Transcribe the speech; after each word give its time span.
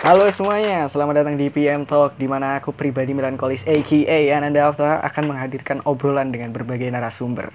Halo 0.00 0.24
semuanya, 0.32 0.88
selamat 0.88 1.20
datang 1.20 1.36
di 1.36 1.52
PM 1.52 1.84
Talk 1.84 2.16
di 2.16 2.24
mana 2.24 2.56
aku 2.56 2.72
pribadi 2.72 3.12
melankolis 3.12 3.60
aka 3.68 4.16
Ananda 4.32 4.72
Afta 4.72 5.04
akan 5.04 5.24
menghadirkan 5.28 5.84
obrolan 5.84 6.32
dengan 6.32 6.56
berbagai 6.56 6.88
narasumber 6.88 7.52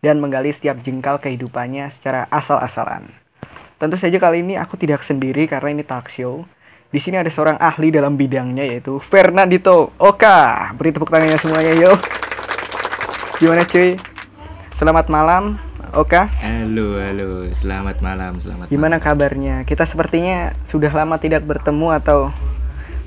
dan 0.00 0.24
menggali 0.24 0.48
setiap 0.56 0.80
jengkal 0.80 1.20
kehidupannya 1.20 1.92
secara 1.92 2.24
asal-asalan. 2.32 3.12
Tentu 3.76 4.00
saja 4.00 4.16
kali 4.16 4.40
ini 4.40 4.56
aku 4.56 4.80
tidak 4.80 5.04
sendiri 5.04 5.44
karena 5.44 5.76
ini 5.76 5.84
talk 5.84 6.08
show. 6.08 6.48
Di 6.88 6.96
sini 6.96 7.20
ada 7.20 7.28
seorang 7.28 7.60
ahli 7.60 7.92
dalam 7.92 8.16
bidangnya 8.16 8.64
yaitu 8.64 8.96
Fernandito 9.04 9.92
Oka. 10.00 10.72
Beri 10.80 10.96
tepuk 10.96 11.12
tangannya 11.12 11.36
semuanya 11.36 11.76
yo. 11.76 11.92
Gimana 13.36 13.68
cuy? 13.68 14.00
Selamat 14.80 15.12
malam 15.12 15.60
Oka. 15.94 16.26
Halo, 16.42 16.98
halo. 16.98 17.46
Selamat 17.54 18.02
malam, 18.02 18.42
selamat 18.42 18.66
Gimana 18.66 18.98
kabarnya? 18.98 19.62
Kita 19.62 19.86
sepertinya 19.86 20.50
sudah 20.66 20.90
lama 20.90 21.22
tidak 21.22 21.46
bertemu 21.46 21.94
atau 21.94 22.34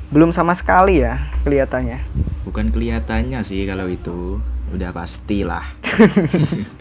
belum 0.08 0.32
sama 0.32 0.56
sekali 0.56 1.04
ya 1.04 1.28
kelihatannya. 1.44 2.00
malam. 2.00 2.48
Bukan 2.48 2.72
kelihatannya 2.72 3.44
sih 3.44 3.68
kalau 3.68 3.92
itu. 3.92 4.40
Udah 4.72 4.96
pastilah. 4.96 5.68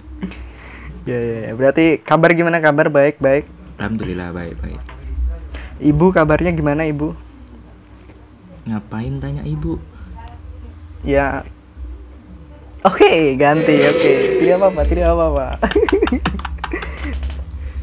Ya, 1.07 1.23
ya, 1.23 1.39
ya. 1.47 1.53
berarti 1.55 2.03
kabar 2.03 2.35
gimana 2.35 2.59
kabar? 2.59 2.91
Baik, 2.91 3.23
baik. 3.23 3.47
Alhamdulillah 3.79 4.35
baik-baik. 4.35 4.83
Ibu 5.79 6.11
kabarnya 6.11 6.51
gimana 6.51 6.83
ibu? 6.83 7.15
Ngapain 8.67 9.23
tanya 9.23 9.47
ibu? 9.47 9.79
Ya. 11.07 11.47
Oke, 12.85 13.39
ganti. 13.41 13.77
Oke, 13.87 14.43
tidak 14.43 14.57
apa-apa, 14.61 14.83
tidak 14.85 15.09
apa-apa. 15.15 15.47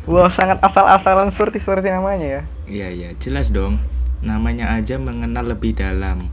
Wow, 0.04 0.28
sangat 0.28 0.60
asal-asalan 0.60 1.32
seperti 1.32 1.64
seperti 1.64 1.88
namanya 1.88 2.28
ya. 2.28 2.42
Iya, 2.68 2.88
iya, 2.92 3.10
jelas 3.24 3.48
dong. 3.56 3.80
Namanya 4.20 4.76
aja 4.76 5.00
mengenal 5.00 5.56
lebih 5.56 5.80
dalam. 5.80 6.28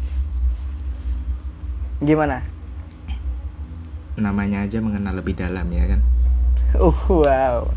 Gimana? 2.02 2.42
Namanya 4.18 4.66
aja 4.66 4.82
mengenal 4.82 5.22
lebih 5.22 5.38
dalam 5.38 5.70
ya 5.70 5.86
kan? 5.86 6.00
Uh, 6.82 6.98
wow. 7.06 7.70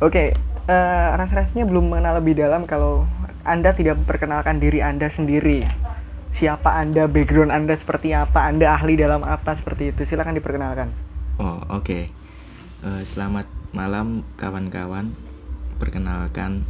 Oke, 0.00 0.32
eh, 0.64 1.08
rasa-rasanya 1.20 1.68
belum 1.68 1.92
mengenal 1.92 2.16
lebih 2.24 2.40
dalam 2.40 2.64
kalau 2.64 3.04
Anda 3.44 3.76
tidak 3.76 4.00
memperkenalkan 4.00 4.56
diri 4.56 4.80
Anda 4.80 5.12
sendiri. 5.12 5.68
Siapa 6.30 6.78
Anda, 6.78 7.10
background 7.10 7.50
Anda 7.50 7.74
seperti 7.74 8.14
apa, 8.14 8.46
Anda 8.46 8.72
ahli 8.74 8.94
dalam 8.94 9.26
apa 9.26 9.52
seperti 9.58 9.90
itu. 9.90 10.06
Silakan 10.06 10.38
diperkenalkan. 10.38 10.88
Oh, 11.42 11.60
oke. 11.68 12.08
Eh, 12.80 13.02
selamat 13.04 13.44
malam 13.74 14.22
kawan-kawan. 14.38 15.12
Perkenalkan 15.76 16.64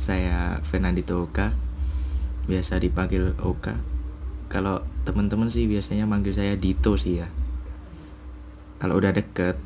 saya 0.00 0.62
Fernandito 0.62 1.26
Oka. 1.26 1.52
Biasa 2.46 2.78
dipanggil 2.78 3.34
Oka. 3.42 3.76
Kalau 4.46 4.86
teman-teman 5.02 5.50
sih 5.50 5.66
biasanya 5.66 6.06
manggil 6.06 6.32
saya 6.32 6.54
Dito 6.54 6.94
sih 6.94 7.20
ya. 7.20 7.28
Kalau 8.78 9.00
udah 9.00 9.10
deket, 9.10 9.58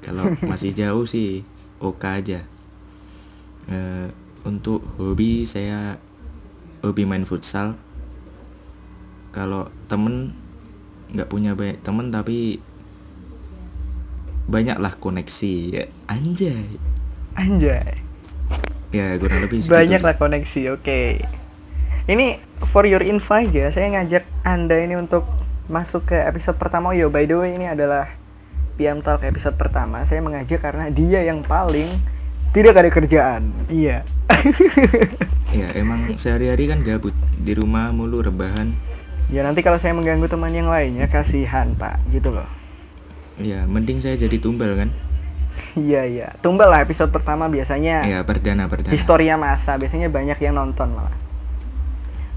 kalau 0.00 0.30
masih 0.50 0.72
jauh 0.72 1.04
sih 1.04 1.42
Oka 1.82 2.22
aja. 2.22 2.46
Eh, 3.68 4.08
untuk 4.46 4.80
hobi 4.96 5.44
saya 5.44 6.00
hobi 6.80 7.02
main 7.02 7.22
futsal. 7.22 7.74
Kalau 9.30 9.68
temen 9.86 10.34
nggak 11.08 11.28
punya 11.28 11.52
banyak 11.52 11.80
temen 11.80 12.08
tapi 12.08 12.60
banyaklah 14.44 14.92
koneksi 14.96 15.52
ya 15.68 15.84
anjay 16.04 16.64
Anjay. 17.32 18.00
ya 18.90 19.16
kurang 19.16 19.44
lebih 19.44 19.60
segitu 19.60 19.72
Banyak 19.72 20.00
sih. 20.00 20.06
lah 20.08 20.14
koneksi, 20.16 20.62
oke. 20.74 21.00
Ini 22.08 22.26
for 22.66 22.82
your 22.82 23.04
info 23.04 23.36
aja, 23.36 23.68
saya 23.68 23.92
ngajak 23.92 24.24
Anda 24.42 24.80
ini 24.80 24.96
untuk 24.96 25.22
masuk 25.68 26.08
ke 26.08 26.16
episode 26.18 26.56
pertama. 26.56 26.96
Yo, 26.96 27.06
by 27.06 27.28
the 27.28 27.36
way 27.36 27.52
ini 27.54 27.68
adalah 27.68 28.08
PM 28.74 29.04
Talk 29.04 29.22
episode 29.22 29.54
pertama. 29.54 30.02
Saya 30.02 30.18
mengajak 30.18 30.64
karena 30.64 30.88
dia 30.88 31.20
yang 31.22 31.44
paling 31.44 32.00
tidak 32.50 32.80
ada 32.80 32.90
kerjaan. 32.90 33.52
Iya. 33.68 34.02
ya 35.58 35.68
emang 35.74 36.14
sehari-hari 36.20 36.68
kan 36.68 36.84
gabut 36.84 37.16
di 37.40 37.52
rumah 37.56 37.90
mulu 37.90 38.20
rebahan 38.20 38.76
ya 39.28 39.44
nanti 39.44 39.60
kalau 39.60 39.76
saya 39.76 39.92
mengganggu 39.92 40.24
teman 40.28 40.52
yang 40.52 40.72
lainnya 40.72 41.04
kasihan, 41.08 41.76
Pak. 41.76 42.00
Gitu 42.08 42.32
loh. 42.32 42.48
ya 43.38 43.68
mending 43.70 44.02
saya 44.02 44.18
jadi 44.18 44.36
tumbal 44.40 44.74
kan 44.74 44.90
Iya, 45.74 46.06
iya. 46.06 46.28
Tumbal 46.38 46.70
lah 46.70 46.86
episode 46.86 47.10
pertama 47.10 47.50
biasanya 47.50 48.06
ya 48.06 48.22
perdana 48.22 48.70
perdana 48.70 48.94
historia 48.94 49.34
masa, 49.34 49.74
biasanya 49.74 50.06
banyak 50.06 50.38
yang 50.38 50.54
nonton 50.54 50.94
malah. 50.94 51.14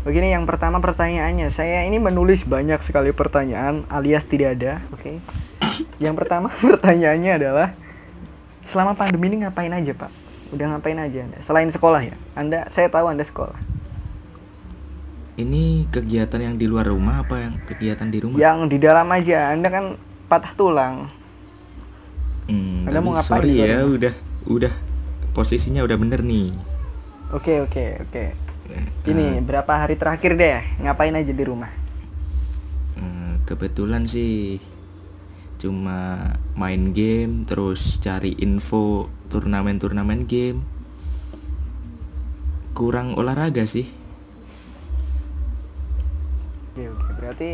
Begini 0.02 0.34
yang 0.34 0.50
pertama 0.50 0.82
pertanyaannya, 0.82 1.54
saya 1.54 1.86
ini 1.86 2.02
menulis 2.02 2.42
banyak 2.42 2.82
sekali 2.82 3.14
pertanyaan 3.14 3.86
alias 3.94 4.26
tidak 4.26 4.58
ada, 4.58 4.82
oke. 4.90 5.22
Yang 6.02 6.16
pertama 6.18 6.50
pertanyaannya 6.74 7.32
adalah 7.38 7.68
selama 8.66 8.98
pandemi 8.98 9.30
ini 9.30 9.46
ngapain 9.46 9.74
aja 9.74 9.94
pak? 9.94 10.21
Udah 10.52 10.66
ngapain 10.76 11.00
aja 11.00 11.20
anda? 11.24 11.40
Selain 11.42 11.70
sekolah 11.72 12.02
ya? 12.04 12.16
Anda, 12.36 12.68
saya 12.68 12.88
tahu 12.92 13.08
anda 13.08 13.24
sekolah. 13.24 13.56
ini 15.40 15.88
kegiatan 15.90 16.42
yang 16.44 16.56
di 16.60 16.68
luar 16.70 16.86
rumah 16.92 17.24
apa 17.24 17.36
yang 17.40 17.54
kegiatan 17.66 18.08
di 18.14 18.20
rumah 18.22 18.44
Yang 18.44 18.58
di 18.72 18.78
dalam 18.78 19.08
aja, 19.10 19.52
anda 19.56 19.68
kan 19.72 19.86
patah 20.30 20.54
tulang. 20.56 20.96
Hmm, 22.50 22.86
Anda 22.88 23.00
mau 23.02 23.14
ngapain 23.16 23.46
sorry 23.46 23.52
ya 23.64 23.86
rumah? 23.86 23.86
udah 23.86 24.14
udah 24.50 24.74
posisinya 25.36 25.82
udah 25.88 25.98
bener 26.02 26.22
nih 26.26 26.52
Oke 27.32 27.54
oke 27.64 27.84
oke. 28.08 28.24
Eh, 28.72 28.86
Ini 29.08 29.40
berapa 29.48 29.74
hari 29.82 29.96
terakhir 29.96 30.32
deh? 30.36 30.60
Ngapain 30.84 31.16
aja 31.16 31.34
di 31.34 31.44
rumah? 31.48 31.72
eh, 32.98 33.34
kebetulan 33.48 34.04
sih 34.08 34.60
cuma 35.62 36.34
main 36.58 36.90
game 36.90 37.46
terus 37.46 38.02
cari 38.02 38.34
info 38.42 39.06
turnamen-turnamen 39.30 40.26
game 40.26 40.66
kurang 42.74 43.14
olahraga 43.14 43.62
sih 43.70 43.86
Oke 46.72 46.88
oke 46.88 47.10
berarti 47.20 47.50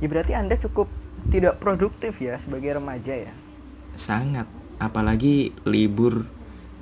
ya 0.00 0.06
berarti 0.08 0.32
anda 0.32 0.56
cukup 0.56 0.88
tidak 1.28 1.60
produktif 1.60 2.18
ya 2.18 2.34
sebagai 2.40 2.80
remaja 2.80 3.28
ya. 3.28 3.32
sangat 3.94 4.48
apalagi 4.80 5.52
libur 5.62 6.24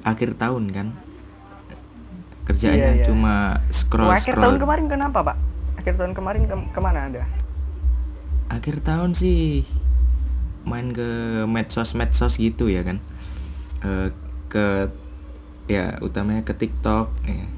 akhir 0.06 0.38
tahun 0.38 0.70
kan 0.70 0.86
kerjaannya 2.46 2.78
Iya, 2.78 2.98
iya. 3.02 3.06
cuma 3.10 3.58
scroll 3.68 4.08
Oh, 4.08 4.14
akhir 4.14 4.32
scroll 4.38 4.44
tahun 4.46 4.56
kemarin 4.62 4.86
kenapa 4.86 5.18
pak? 5.22 5.36
Akhir 5.76 5.94
tahun 5.98 6.12
kemarin 6.14 6.42
ke 6.46 6.54
ke 6.70 6.80
mana 6.80 7.10
anda? 7.10 7.24
Akhir 8.50 8.82
tahun 8.82 9.14
sih 9.14 9.62
main 10.62 10.90
ke 10.90 11.06
medsos 11.46 11.94
medsos 11.94 12.34
gitu 12.34 12.66
ya 12.66 12.82
kan 12.82 12.98
Eh, 13.80 14.12
ke 14.46 14.92
ya 15.64 15.96
utamanya 16.00 16.42
ke 16.42 16.52
TikTok 16.52 17.08
ya. 17.24 17.48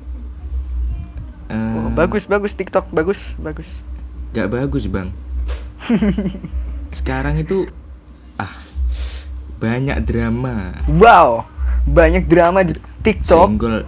Eh, 1.48 1.75
Oh, 1.75 1.91
bagus 1.91 2.25
bagus 2.25 2.53
TikTok 2.53 2.86
bagus 2.88 3.19
bagus. 3.36 3.66
gak 4.30 4.47
bagus 4.48 4.86
bang 4.86 5.10
sekarang 6.92 7.36
itu 7.36 7.66
ah 8.34 8.54
banyak 9.59 9.98
drama 10.00 10.78
Wow 10.86 11.44
banyak 11.84 12.24
drama 12.24 12.62
di 12.62 12.72
TikTok. 13.03 13.50
senggol 13.50 13.82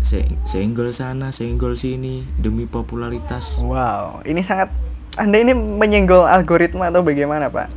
se- 0.00 0.38
senggol 0.46 0.88
sana 0.88 1.28
senggol 1.28 1.74
sini 1.74 2.22
demi 2.36 2.64
popularitas 2.64 3.58
Wow 3.58 4.22
ini 4.22 4.38
sangat 4.38 4.70
anda 5.14 5.36
ini 5.38 5.54
menyenggol 5.54 6.26
algoritma 6.26 6.90
atau 6.90 7.00
bagaimana 7.00 7.46
pak? 7.46 7.70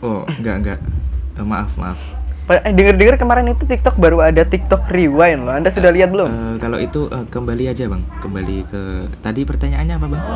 oh 0.00 0.22
enggak 0.38 0.56
enggak 0.62 0.80
Eh, 1.34 1.42
maaf 1.42 1.74
maaf 1.74 1.98
eh, 2.46 2.70
Dengar-dengar 2.70 3.18
kemarin 3.18 3.50
itu 3.50 3.66
TikTok 3.66 3.98
baru 3.98 4.22
ada 4.22 4.46
TikTok 4.46 4.86
Rewind 4.86 5.42
loh. 5.42 5.50
Anda 5.50 5.74
sudah 5.74 5.90
lihat 5.90 6.14
belum? 6.14 6.30
Eh, 6.30 6.54
kalau 6.62 6.78
itu 6.78 7.10
eh, 7.10 7.26
kembali 7.26 7.64
aja 7.66 7.90
bang 7.90 8.06
kembali 8.22 8.56
ke 8.70 8.82
tadi 9.18 9.42
pertanyaannya 9.42 9.94
apa 9.98 10.06
bang 10.06 10.22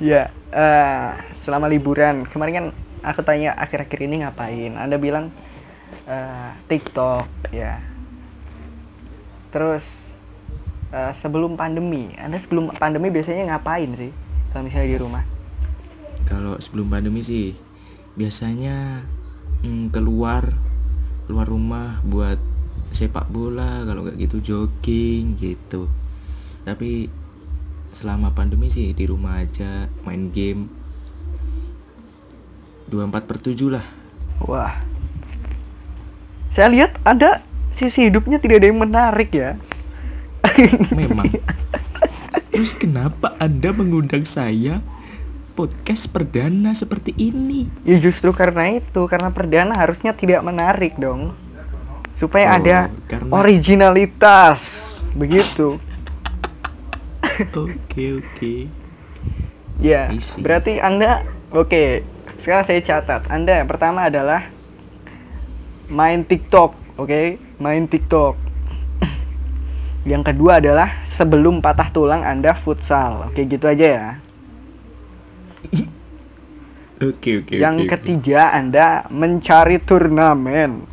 Ya, 0.00 0.28
eh, 0.48 1.08
selama 1.44 1.68
liburan 1.68 2.24
kemarin 2.28 2.54
kan 2.54 2.66
aku 3.00 3.20
tanya 3.20 3.52
akhir-akhir 3.56 4.00
ini 4.00 4.24
ngapain? 4.24 4.76
Anda 4.76 4.96
bilang 4.96 5.28
eh, 6.04 6.50
TikTok, 6.68 7.52
ya. 7.52 7.80
Terus 9.48 9.84
eh, 10.94 11.12
sebelum 11.18 11.58
pandemi, 11.58 12.14
Anda 12.14 12.38
sebelum 12.38 12.70
pandemi 12.78 13.10
biasanya 13.10 13.50
ngapain 13.50 13.90
sih? 13.98 14.14
Kalau 14.54 14.62
misalnya 14.62 14.94
di 14.94 15.00
rumah? 15.02 15.24
kalau 16.24 16.56
sebelum 16.56 16.88
pandemi 16.88 17.20
sih 17.20 17.52
biasanya 18.16 19.04
mm, 19.64 19.92
keluar 19.92 20.48
keluar 21.28 21.46
rumah 21.48 22.00
buat 22.04 22.40
sepak 22.94 23.28
bola 23.28 23.84
kalau 23.84 24.06
nggak 24.06 24.18
gitu 24.28 24.36
jogging 24.40 25.36
gitu 25.36 25.88
tapi 26.64 27.12
selama 27.94 28.32
pandemi 28.32 28.72
sih 28.72 28.96
di 28.96 29.04
rumah 29.06 29.44
aja 29.44 29.86
main 30.02 30.32
game 30.32 30.66
24 32.88 33.28
per 33.28 33.38
7 33.40 33.74
lah 33.74 33.86
Wah. 34.44 34.82
Saya 36.50 36.74
lihat 36.74 36.98
Anda 37.06 37.38
sisi 37.70 38.10
hidupnya 38.10 38.42
tidak 38.42 38.62
ada 38.62 38.66
yang 38.66 38.82
menarik 38.82 39.30
ya. 39.30 39.54
Memang. 40.92 41.28
Terus 42.48 42.70
kenapa 42.72 43.34
Anda 43.36 43.70
mengundang 43.70 44.24
saya 44.24 44.78
podcast 45.54 46.06
perdana 46.06 46.72
seperti 46.72 47.14
ini? 47.14 47.66
Ya 47.82 47.98
justru 47.98 48.30
karena 48.30 48.78
itu, 48.78 49.06
karena 49.06 49.30
perdana 49.30 49.74
harusnya 49.74 50.12
tidak 50.12 50.42
menarik 50.42 50.94
dong. 50.94 51.34
Supaya 52.14 52.52
Oh, 52.52 52.56
ada 52.56 52.78
karena- 53.06 53.32
originalitas. 53.32 54.60
Begitu. 55.12 55.78
Oke 57.50 58.04
oke. 58.14 58.54
Ya, 59.82 60.06
berarti 60.38 60.78
Anda 60.78 61.26
oke. 61.50 62.06
Sekarang 62.38 62.62
saya 62.62 62.78
catat. 62.78 63.26
Anda 63.26 63.58
yang 63.58 63.66
pertama 63.66 64.06
adalah 64.06 64.46
main 65.86 66.22
TikTok, 66.22 66.70
oke? 66.94 67.22
Main 67.58 67.90
TikTok. 67.90 68.38
Yang 70.04 70.22
kedua 70.32 70.60
adalah 70.60 71.00
sebelum 71.04 71.64
patah 71.64 71.88
tulang 71.88 72.20
Anda 72.20 72.52
futsal. 72.52 73.32
Oke, 73.32 73.48
gitu 73.48 73.64
aja 73.64 73.86
ya. 73.88 74.08
Oke 77.02 77.42
oke. 77.42 77.58
yang 77.58 77.74
oke, 77.74 77.90
oke. 77.90 77.92
ketiga 77.98 78.54
Anda 78.54 79.08
mencari 79.10 79.82
turnamen. 79.82 80.86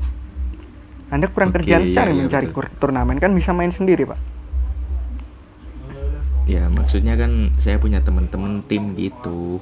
Anda 1.12 1.28
kurang 1.28 1.52
Oke, 1.52 1.60
kerjaan 1.60 1.84
iya, 1.84 1.90
secari 1.92 2.12
iya, 2.16 2.20
mencari 2.24 2.48
betul. 2.48 2.56
kur- 2.56 2.74
turnamen 2.80 3.20
kan 3.20 3.36
bisa 3.36 3.52
main 3.52 3.70
sendiri, 3.70 4.08
Pak. 4.08 4.20
Ya 6.48 6.72
maksudnya 6.72 7.20
kan 7.20 7.52
saya 7.60 7.78
punya 7.78 8.00
teman-teman 8.00 8.64
tim 8.66 8.96
gitu. 8.96 9.60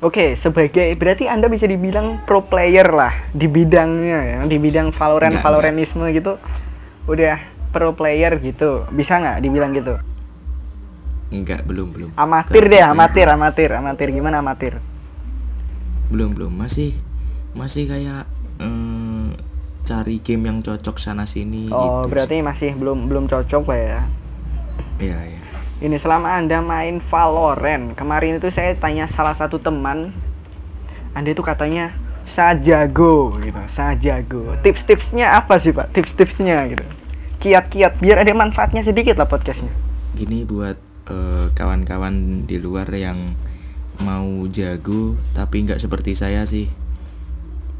Oke, 0.00 0.32
sebagai 0.38 0.96
berarti 0.96 1.28
Anda 1.28 1.50
bisa 1.50 1.68
dibilang 1.68 2.24
pro 2.24 2.40
player 2.40 2.88
lah 2.88 3.12
di 3.36 3.44
bidangnya 3.44 4.20
ya, 4.24 4.38
di 4.48 4.56
bidang 4.56 4.96
Valorant 4.96 5.36
Enggak, 5.36 5.44
Valorantisme 5.44 6.06
gitu. 6.14 6.40
Udah 7.04 7.36
pro 7.70 7.94
player 7.94 8.38
gitu. 8.42 8.86
Bisa 8.90 9.18
nggak 9.18 9.38
dibilang 9.42 9.72
gitu? 9.74 9.96
Enggak 11.30 11.62
belum 11.62 11.94
belum. 11.94 12.10
Amatir 12.18 12.66
Enggak, 12.66 12.74
deh, 12.74 12.82
amatir, 12.82 13.26
amatir, 13.30 13.70
amatir. 13.70 14.08
Gimana 14.10 14.42
amatir? 14.42 14.74
Belum 16.10 16.34
belum 16.34 16.50
masih 16.50 16.98
masih 17.54 17.86
kayak 17.86 18.26
eh, 18.58 19.28
cari 19.86 20.22
game 20.22 20.50
yang 20.50 20.58
cocok 20.62 20.98
sana 20.98 21.26
sini. 21.26 21.70
Oh, 21.70 22.02
gitu. 22.06 22.14
berarti 22.14 22.42
masih 22.42 22.74
belum 22.74 23.06
belum 23.06 23.24
cocok 23.30 23.64
lah 23.70 23.80
ya. 23.80 24.00
Iya 25.00 25.18
iya. 25.26 25.40
Ini 25.80 25.96
selama 25.96 26.36
Anda 26.36 26.60
main 26.60 27.00
Valorant, 27.00 27.96
kemarin 27.96 28.36
itu 28.36 28.52
saya 28.52 28.76
tanya 28.76 29.08
salah 29.08 29.32
satu 29.32 29.56
teman, 29.56 30.12
Anda 31.16 31.32
itu 31.32 31.40
katanya 31.40 31.96
sajago 32.28 33.40
gitu, 33.40 33.62
sajago. 33.64 34.60
Tips-tipsnya 34.60 35.32
apa 35.32 35.56
sih 35.56 35.72
Pak? 35.72 35.96
Tips-tipsnya 35.96 36.68
gitu. 36.68 36.84
Kiat-kiat 37.40 38.04
biar 38.04 38.20
ada 38.20 38.36
manfaatnya 38.36 38.84
sedikit 38.84 39.16
lah 39.16 39.24
podcastnya. 39.24 39.72
Gini 40.12 40.44
buat 40.44 40.76
eh, 41.08 41.48
kawan-kawan 41.56 42.44
di 42.44 42.60
luar 42.60 42.84
yang 42.92 43.32
mau 44.04 44.44
jago 44.52 45.16
tapi 45.32 45.64
nggak 45.64 45.80
seperti 45.80 46.12
saya 46.12 46.44
sih. 46.44 46.68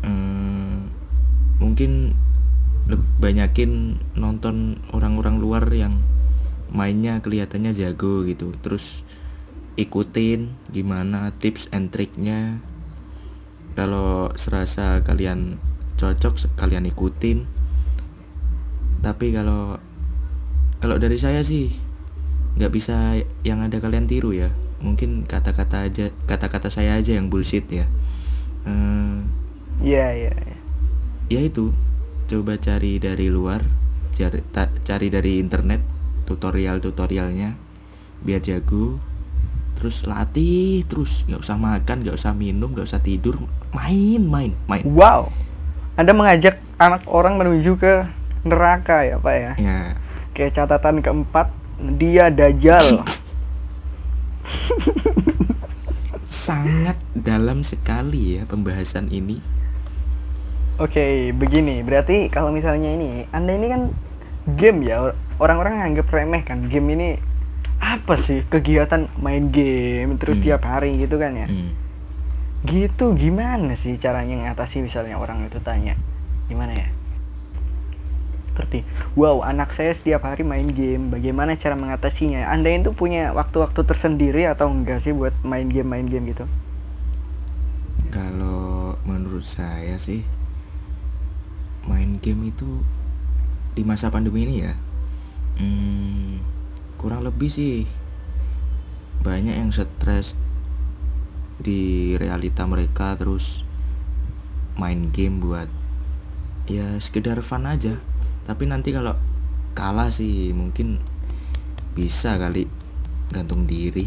Eh, 0.00 0.76
mungkin 1.60 2.16
banyakin 3.20 4.00
nonton 4.16 4.80
orang-orang 4.96 5.36
luar 5.36 5.68
yang 5.68 6.00
mainnya 6.72 7.20
kelihatannya 7.20 7.76
jago 7.76 8.24
gitu. 8.24 8.56
Terus 8.64 9.04
ikutin 9.76 10.56
gimana 10.72 11.36
tips 11.36 11.68
and 11.76 11.92
triknya. 11.92 12.64
Kalau 13.76 14.32
serasa 14.40 15.04
kalian 15.04 15.60
cocok 16.00 16.56
kalian 16.56 16.88
ikutin. 16.88 17.59
Tapi 19.00 19.32
kalau 19.32 19.81
kalau 20.81 20.97
dari 20.97 21.17
saya 21.17 21.41
sih 21.41 21.73
nggak 22.56 22.73
bisa 22.73 23.17
yang 23.44 23.61
ada 23.62 23.79
kalian 23.79 24.05
tiru 24.05 24.35
ya 24.35 24.50
mungkin 24.81 25.29
kata-kata 25.29 25.87
aja 25.87 26.08
kata-kata 26.25 26.73
saya 26.73 26.97
aja 26.97 27.14
yang 27.14 27.29
bullshit 27.29 27.69
ya 27.69 27.85
Iya, 29.81 30.06
iya. 30.12 30.32
iya. 30.35 30.56
ya 31.31 31.41
itu 31.41 31.73
coba 32.29 32.61
cari 32.61 33.00
dari 33.00 33.32
luar 33.32 33.64
cari, 34.12 34.44
ta- 34.52 34.73
cari 34.85 35.08
dari 35.08 35.41
internet 35.41 35.81
tutorial 36.29 36.81
tutorialnya 36.81 37.56
biar 38.20 38.44
jago 38.44 39.00
terus 39.81 40.05
latih 40.05 40.85
terus 40.85 41.25
nggak 41.25 41.41
usah 41.41 41.56
makan 41.56 42.05
nggak 42.05 42.17
usah 42.20 42.37
minum 42.37 42.76
nggak 42.76 42.85
usah 42.85 43.00
tidur 43.00 43.41
main 43.73 44.20
main 44.20 44.52
main 44.69 44.85
Wow. 44.85 45.32
Anda 45.97 46.12
mengajak 46.12 46.61
anak 46.76 47.05
orang 47.08 47.41
menuju 47.41 47.76
ke 47.76 48.05
neraka 48.42 49.04
ya, 49.04 49.16
Pak 49.16 49.34
ya. 49.34 49.52
ya 49.56 49.78
Oke, 50.31 50.48
catatan 50.48 51.02
keempat, 51.02 51.50
dia 51.98 52.28
dajal. 52.28 53.02
sangat 56.25 56.96
dalam 57.12 57.62
sekali 57.62 58.38
ya 58.38 58.42
pembahasan 58.44 59.10
ini 59.10 59.38
Oke, 60.81 61.28
begini. 61.37 61.84
Berarti 61.84 62.32
kalau 62.32 62.48
misalnya 62.48 62.88
ini, 62.88 63.28
Anda 63.37 63.52
ini 63.52 63.69
kan 63.69 63.82
game 64.56 64.88
ya. 64.88 65.12
Orang-orang 65.37 65.76
nganggep 65.76 66.08
remeh 66.08 66.40
kan. 66.40 66.72
Game 66.72 66.96
ini 66.96 67.20
apa 67.76 68.16
sih? 68.16 68.40
Kegiatan 68.48 69.12
main 69.20 69.52
game 69.52 70.16
terus 70.16 70.40
Hmm. 70.40 70.44
tiap 70.48 70.64
hari 70.64 70.96
gitu 70.96 71.20
kan 71.20 71.37
ya. 71.37 71.52
Hmm. 71.52 71.76
Gitu 72.64 73.12
gimana 73.12 73.76
sih 73.76 74.00
caranya 74.00 74.48
ngatasi 74.48 74.81
misalnya 74.81 75.20
orang 75.20 75.44
itu 75.44 75.60
tanya. 75.60 76.00
Gimana 76.48 76.72
ya? 76.72 76.88
Seperti, 78.60 78.84
wow 79.16 79.40
anak 79.40 79.72
saya 79.72 79.88
setiap 79.96 80.28
hari 80.28 80.44
main 80.44 80.68
game. 80.76 81.08
Bagaimana 81.08 81.56
cara 81.56 81.72
mengatasinya? 81.72 82.44
Anda 82.52 82.76
itu 82.76 82.92
punya 82.92 83.32
waktu-waktu 83.32 83.88
tersendiri 83.88 84.44
atau 84.44 84.68
enggak 84.68 85.00
sih 85.00 85.16
buat 85.16 85.32
main 85.40 85.72
game 85.72 85.88
main 85.88 86.04
game 86.04 86.28
gitu? 86.28 86.44
Kalau 88.12 89.00
menurut 89.08 89.48
saya 89.48 89.96
sih 89.96 90.28
main 91.88 92.20
game 92.20 92.52
itu 92.52 92.84
di 93.72 93.80
masa 93.80 94.12
pandemi 94.12 94.44
ini 94.44 94.56
ya 94.60 94.76
hmm, 95.56 96.44
kurang 97.00 97.24
lebih 97.24 97.48
sih 97.48 97.88
banyak 99.24 99.56
yang 99.56 99.72
stres 99.72 100.36
di 101.56 102.12
realita 102.20 102.68
mereka 102.68 103.16
terus 103.16 103.64
main 104.76 105.08
game 105.08 105.40
buat 105.40 105.68
ya 106.68 107.00
sekedar 107.00 107.40
fun 107.40 107.64
aja 107.64 107.96
tapi 108.44 108.64
nanti 108.66 108.90
kalau 108.90 109.14
kalah 109.73 110.11
sih 110.11 110.50
mungkin 110.52 110.99
bisa 111.94 112.37
kali 112.38 112.66
gantung 113.30 113.64
diri 113.66 114.06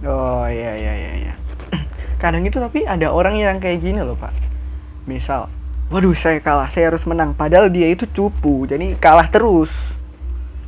Oh 0.00 0.48
iya 0.48 0.72
iya 0.76 0.92
iya 0.96 1.12
iya. 1.28 1.34
Kadang 2.22 2.44
itu 2.44 2.56
tapi 2.56 2.88
ada 2.88 3.12
orang 3.12 3.36
yang 3.36 3.60
kayak 3.60 3.84
gini 3.84 4.00
loh 4.00 4.16
pak. 4.16 4.32
Misal, 5.04 5.48
waduh 5.92 6.16
saya 6.16 6.40
kalah, 6.40 6.72
saya 6.72 6.88
harus 6.92 7.04
menang. 7.04 7.36
Padahal 7.36 7.68
dia 7.68 7.88
itu 7.88 8.08
cupu, 8.08 8.64
jadi 8.64 8.96
kalah 8.96 9.28
terus. 9.28 9.72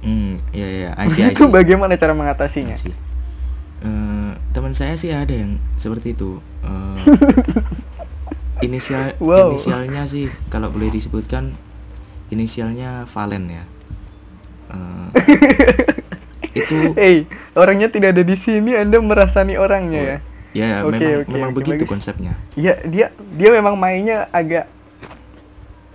hmm 0.02 0.42
ya 0.50 0.66
ya 0.66 0.90
I 0.98 1.06
see, 1.08 1.22
Itu 1.30 1.46
bagaimana 1.46 1.94
cara 1.94 2.12
mengatasinya? 2.12 2.74
Eh, 3.82 4.30
teman 4.52 4.74
saya 4.74 4.94
sih 4.94 5.10
ada 5.10 5.32
yang 5.32 5.58
seperti 5.78 6.12
itu. 6.14 6.38
Eh, 6.62 6.98
inisial 8.66 9.18
Wow. 9.18 9.54
inisialnya 9.54 10.06
sih 10.06 10.30
kalau 10.52 10.70
boleh 10.70 10.92
disebutkan 10.92 11.56
inisialnya 12.32 13.04
Valen 13.06 13.44
ya. 13.46 13.64
Eh, 14.72 15.06
itu 16.58 16.74
Hey, 16.94 17.16
orangnya 17.52 17.86
tidak 17.86 18.16
ada 18.16 18.22
di 18.22 18.34
sini, 18.34 18.72
Anda 18.72 18.98
merasani 18.98 19.54
orangnya 19.54 20.00
ya. 20.00 20.16
ya 20.52 20.68
Oke, 20.82 20.96
memang 20.98 21.20
oke, 21.20 21.30
memang 21.30 21.50
oke, 21.50 21.56
begitu 21.60 21.82
bagus. 21.82 21.92
konsepnya. 21.92 22.32
Iya, 22.54 22.80
dia 22.84 23.06
dia 23.32 23.50
memang 23.50 23.72
mainnya 23.72 24.28
agak 24.28 24.68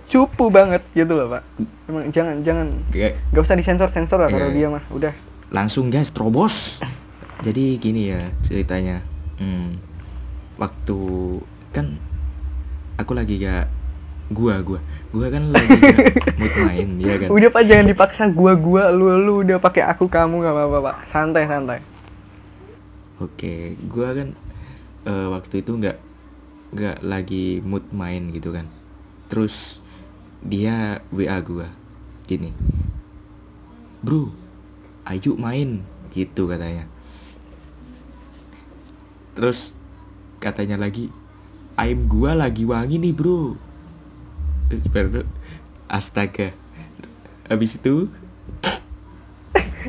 cupu 0.08 0.48
banget 0.48 0.80
gitu 0.92 1.12
loh 1.12 1.28
pak. 1.28 1.42
Emang 1.84 2.08
jangan 2.08 2.40
jangan 2.40 2.66
Kayak 2.88 3.20
nggak 3.28 3.44
usah 3.44 3.56
disensor 3.56 3.88
sensor 3.88 4.18
lah 4.18 4.26
Iya, 4.26 4.34
kalau 4.34 4.48
iya. 4.48 4.56
dia 4.56 4.68
mah 4.68 4.84
udah. 4.88 5.14
langsung 5.48 5.88
gas 5.88 6.08
terobos. 6.08 6.80
Jadi 7.40 7.78
gini 7.78 8.10
ya 8.10 8.20
ceritanya. 8.42 8.98
Hmm, 9.38 9.78
waktu 10.56 10.98
kan 11.70 11.94
aku 12.96 13.14
lagi 13.14 13.38
gak 13.38 13.70
gua 14.28 14.58
gua 14.60 14.80
gua 15.08 15.26
kan 15.32 15.48
lagi 15.48 15.72
gak 15.80 16.36
mood 16.36 16.56
main 16.68 16.88
ya 17.00 17.14
kan. 17.16 17.28
Udah 17.32 17.48
pak 17.48 17.62
jangan 17.64 17.86
dipaksa 17.88 18.24
gua 18.28 18.52
gua 18.52 18.92
lu 18.92 19.16
lu 19.16 19.32
udah 19.40 19.56
pakai 19.56 19.82
aku 19.88 20.04
kamu 20.06 20.44
nggak 20.44 20.54
apa-apa 20.54 20.78
pak. 20.84 20.96
Santai 21.08 21.44
santai. 21.48 21.80
Oke, 23.18 23.74
gua 23.88 24.12
kan 24.12 24.28
eh, 25.08 25.26
waktu 25.32 25.64
itu 25.64 25.72
nggak 25.74 25.96
nggak 26.76 26.96
lagi 27.00 27.64
mood 27.64 27.88
main 27.90 28.28
gitu 28.36 28.52
kan. 28.52 28.68
Terus 29.32 29.80
dia 30.44 31.02
WA 31.10 31.40
gua 31.42 31.72
gini, 32.28 32.52
bro, 34.04 34.28
ayo 35.08 35.32
main 35.40 35.80
gitu 36.12 36.44
katanya. 36.44 36.84
Terus 39.32 39.72
katanya 40.38 40.76
lagi, 40.78 41.08
aim 41.80 42.04
gua 42.06 42.36
lagi 42.36 42.68
wangi 42.68 43.00
nih 43.00 43.16
bro. 43.16 43.56
Astaga. 45.88 46.52
Habis 47.48 47.80
itu? 47.80 48.12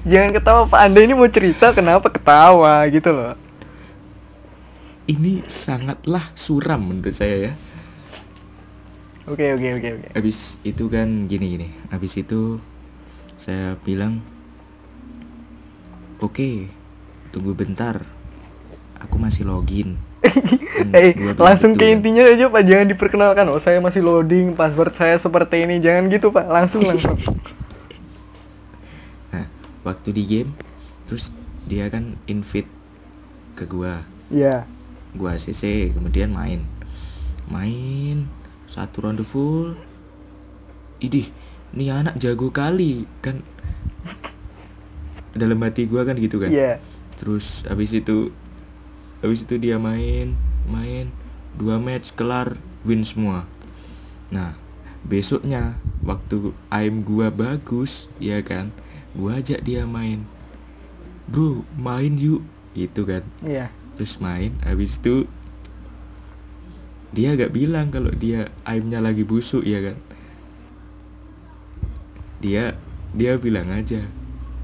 Jangan 0.07 0.31
ketawa 0.31 0.62
Pak. 0.71 0.79
Anda 0.79 1.00
ini 1.03 1.13
mau 1.13 1.27
cerita 1.27 1.75
kenapa 1.75 2.07
ketawa 2.07 2.88
gitu 2.88 3.12
loh. 3.12 3.36
ini 5.09 5.41
sangatlah 5.50 6.29
suram 6.38 6.86
menurut 6.86 7.17
saya 7.17 7.50
ya. 7.50 7.53
Oke 9.25 9.57
oke 9.57 9.67
oke 9.81 9.89
oke. 9.98 10.07
habis 10.13 10.57
itu 10.62 10.86
kan 10.86 11.25
gini 11.25 11.57
gini. 11.57 11.67
Habis 11.89 12.21
itu 12.21 12.62
saya 13.41 13.74
bilang 13.81 14.21
oke 16.21 16.69
tunggu 17.33 17.57
bentar. 17.57 18.05
Aku 19.01 19.17
masih 19.17 19.50
login 19.50 19.98
Kan 20.20 20.92
Eh, 20.92 21.12
gua 21.14 21.32
bilang 21.32 21.46
langsung 21.46 21.72
gitu 21.72 21.80
ke 21.80 21.86
kan. 21.86 21.96
intinya 21.96 22.24
aja 22.26 22.46
Pak. 22.46 22.64
Jangan 22.64 22.88
diperkenalkan. 22.88 23.46
Oh, 23.48 23.58
saya 23.58 23.80
masih 23.80 24.02
loading 24.02 24.52
password 24.52 24.92
saya 24.94 25.16
seperti 25.16 25.64
ini. 25.64 25.80
Jangan 25.80 26.08
gitu 26.08 26.28
Pak. 26.30 26.46
Langsung 26.46 26.84
langsung. 26.84 27.16
nah 29.30 29.46
waktu 29.84 30.10
di 30.12 30.24
game 30.26 30.52
terus 31.06 31.30
dia 31.64 31.88
kan 31.88 32.18
invite 32.26 32.70
ke 33.54 33.64
gua 33.64 34.02
Ya. 34.28 34.66
gua 35.12 35.34
CC 35.36 35.90
kemudian 35.90 36.30
main 36.30 36.62
main 37.46 38.30
satu 38.68 39.02
ronde 39.02 39.24
full 39.24 39.74
idih 41.00 41.30
nih 41.72 41.90
anak 41.92 42.18
jago 42.18 42.50
kali 42.50 43.06
kan 43.20 43.42
dalam 45.40 45.58
hati 45.60 45.86
gua 45.86 46.04
kan 46.04 46.14
gitu 46.16 46.38
kan 46.38 46.50
Iya. 46.50 46.78
terus 47.18 47.62
habis 47.66 47.90
itu 47.92 48.30
habis 49.20 49.44
itu 49.44 49.56
dia 49.60 49.76
main 49.76 50.36
main 50.68 51.12
dua 51.56 51.76
match 51.82 52.16
kelar 52.16 52.56
win 52.88 53.04
semua. 53.04 53.44
Nah 54.32 54.56
besoknya 55.04 55.80
waktu 56.04 56.52
aim 56.72 57.04
gua 57.04 57.32
bagus 57.32 58.08
ya 58.20 58.40
kan 58.44 58.72
gua 59.16 59.44
ajak 59.44 59.64
dia 59.64 59.84
main. 59.84 60.24
Bro 61.28 61.68
main 61.76 62.16
yuk 62.16 62.44
gitu 62.74 63.04
kan. 63.04 63.24
Iya. 63.44 63.72
terus 64.00 64.16
main 64.24 64.56
habis 64.64 64.96
itu 64.96 65.28
dia 67.12 67.36
gak 67.36 67.52
bilang 67.52 67.92
kalau 67.92 68.16
dia 68.16 68.48
aimnya 68.64 69.04
lagi 69.04 69.28
busuk 69.28 69.68
ya 69.68 69.84
kan. 69.84 69.98
Dia 72.40 72.80
dia 73.12 73.36
bilang 73.36 73.68
aja 73.74 74.08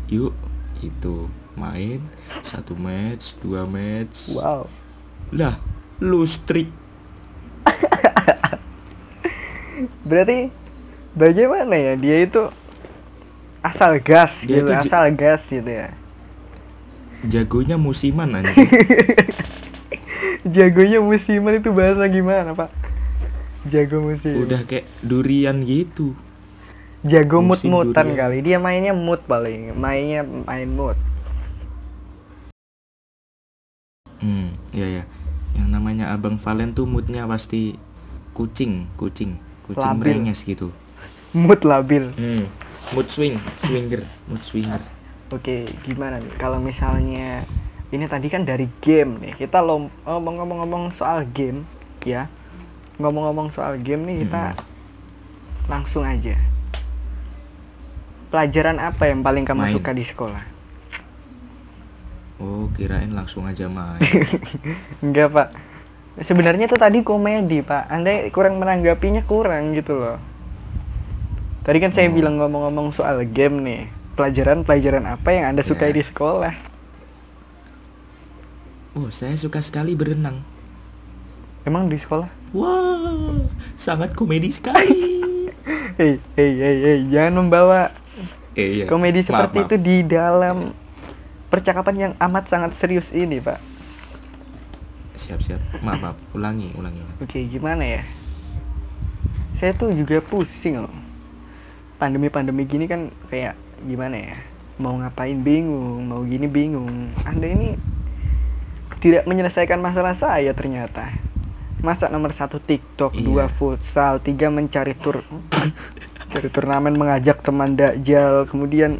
yuk 0.07 0.31
itu 0.79 1.27
main 1.55 1.99
satu 2.45 2.73
match 2.73 3.33
dua 3.39 3.63
match 3.63 4.29
Wow. 4.29 4.67
lah 5.31 5.57
lu 5.97 6.21
streak 6.23 6.69
Berarti 10.07 10.47
bagaimana 11.11 11.75
ya 11.75 11.93
dia 11.95 12.23
itu 12.23 12.47
asal 13.59 13.99
gas 13.99 14.43
Dia 14.43 14.61
gitu, 14.61 14.71
asal 14.71 15.03
gas 15.11 15.47
gitu 15.47 15.67
ya. 15.67 15.91
jagonya 17.23 17.75
musiman 17.75 18.35
aja 18.35 18.51
Jagonya 20.45 21.01
musiman 21.01 21.57
itu 21.57 21.73
bahasa 21.73 22.05
gimana, 22.05 22.53
Pak? 22.53 22.69
Jago 23.65 23.97
musim. 23.99 24.37
udah 24.37 24.61
kayak 24.61 24.85
durian 25.01 25.65
gitu 25.65 26.13
Jago 27.01 27.41
mut-mutan 27.41 28.13
durian. 28.13 28.15
kali. 28.15 28.37
Dia 28.41 28.57
mainnya 28.57 28.93
mood 28.93 29.21
paling. 29.25 29.73
Mainnya 29.73 30.21
main 30.21 30.69
mood. 30.69 30.97
Ya 34.75 34.87
ya 34.91 35.03
yang 35.55 35.71
namanya 35.71 36.11
abang 36.11 36.35
Valen 36.35 36.75
tuh 36.75 36.83
moodnya 36.83 37.23
pasti 37.23 37.79
kucing 38.35 38.91
kucing 38.93 39.39
kucing 39.63 39.87
Labil. 39.95 40.19
gitu 40.35 40.67
Mood 41.31 41.63
labil. 41.63 42.11
hmm 42.13 42.43
mood 42.91 43.07
swing 43.07 43.39
swinger 43.57 44.03
mood 44.27 44.43
swinger 44.43 44.83
Oke, 45.33 45.65
gimana 45.81 46.21
nih 46.21 46.37
kalau 46.37 46.61
misalnya 46.61 47.41
ini 47.89 48.05
tadi 48.05 48.29
kan 48.29 48.45
dari 48.45 48.69
game 48.77 49.17
nih. 49.17 49.33
Kita 49.35 49.65
ngomong-ngomong 50.05 50.93
soal 50.93 51.25
game, 51.25 51.65
ya. 52.05 52.29
Ngomong-ngomong 53.01 53.49
soal 53.49 53.81
game 53.81 54.05
nih 54.05 54.17
kita 54.21 54.53
Hmm. 54.53 54.61
langsung 55.65 56.05
aja. 56.05 56.37
Pelajaran 58.29 58.77
apa 58.77 59.09
yang 59.09 59.25
paling 59.25 59.49
kamu 59.49 59.61
Main. 59.65 59.73
suka 59.73 59.91
di 59.91 60.05
sekolah? 60.05 60.43
Oh, 62.35 62.67
kirain 62.75 63.15
langsung 63.15 63.47
aja 63.47 63.71
main. 63.71 64.01
Enggak, 65.05 65.31
Pak. 65.31 65.47
Sebenarnya 66.19 66.67
itu 66.67 66.75
tadi 66.75 66.99
komedi, 66.99 67.59
Pak. 67.59 67.87
Anda 67.87 68.27
kurang 68.29 68.59
menanggapinya 68.59 69.23
kurang 69.23 69.71
gitu 69.71 69.95
loh. 69.95 70.17
Tadi 71.63 71.77
kan 71.79 71.91
saya 71.91 72.11
Oh. 72.11 72.15
bilang 72.15 72.35
ngomong-ngomong 72.37 72.91
soal 72.91 73.23
game 73.23 73.63
nih. 73.63 73.81
Pelajaran-pelajaran 74.15 75.03
apa 75.05 75.29
yang 75.31 75.45
Anda 75.49 75.63
sukai 75.63 75.91
Ya. 75.91 75.99
di 75.99 76.03
sekolah? 76.03 76.53
Oh, 78.95 79.11
saya 79.11 79.35
suka 79.35 79.59
sekali 79.59 79.91
berenang. 79.91 80.39
Emang 81.63 81.91
di 81.91 81.99
sekolah? 81.99 82.31
Wah, 82.51 83.43
sangat 83.75 84.15
komedi 84.15 84.51
sekali. 84.51 84.87
Hei, 85.99 86.19
hei, 86.35 86.51
hei, 86.53 86.75
hei, 86.77 86.99
jangan 87.07 87.39
membawa 87.39 87.87
eh, 88.53 88.83
iya. 88.83 88.85
komedi 88.85 89.23
Maaf, 89.23 89.27
seperti 89.47 89.57
maaf. 89.57 89.65
itu 89.65 89.75
di 89.79 89.97
dalam 90.03 90.55
percakapan 91.49 91.95
yang 91.95 92.13
amat 92.19 92.49
sangat 92.49 92.71
serius 92.75 93.11
ini, 93.11 93.39
Pak. 93.39 93.59
Siap, 95.15 95.39
siap. 95.39 95.61
Maaf, 95.79 95.99
maaf. 96.03 96.17
Ulangi, 96.35 96.75
ulangi. 96.75 96.99
Oke, 97.23 97.47
gimana 97.47 97.83
ya? 97.87 98.03
Saya 99.55 99.71
tuh 99.71 99.95
juga 99.95 100.19
pusing 100.19 100.83
loh. 100.83 100.91
Pandemi-pandemi 101.95 102.67
gini 102.67 102.85
kan 102.85 103.07
kayak 103.31 103.55
gimana 103.87 104.15
ya? 104.19 104.35
Mau 104.75 104.99
ngapain 104.99 105.39
bingung, 105.39 106.03
mau 106.11 106.19
gini 106.27 106.51
bingung. 106.51 107.15
Anda 107.23 107.47
ini 107.47 107.79
tidak 108.99 109.23
menyelesaikan 109.23 109.79
masalah 109.79 110.11
saya 110.11 110.51
ternyata. 110.51 111.15
Masa 111.79 112.11
nomor 112.11 112.35
satu 112.35 112.59
TikTok, 112.59 113.15
Iya. 113.15 113.23
dua 113.23 113.45
futsal, 113.47 114.19
tiga 114.19 114.51
mencari 114.51 114.97
tur, 114.97 115.23
cari 116.33 116.49
turnamen 116.51 116.97
mengajak 116.97 117.39
teman 117.39 117.77
dakjal, 117.77 118.49
kemudian 118.49 118.99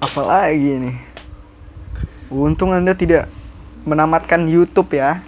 apa 0.00 0.20
lagi 0.24 0.72
nih? 0.80 0.96
Untung 2.32 2.72
Anda 2.72 2.96
tidak 2.96 3.28
menamatkan 3.84 4.48
YouTube 4.48 4.96
ya. 4.96 5.20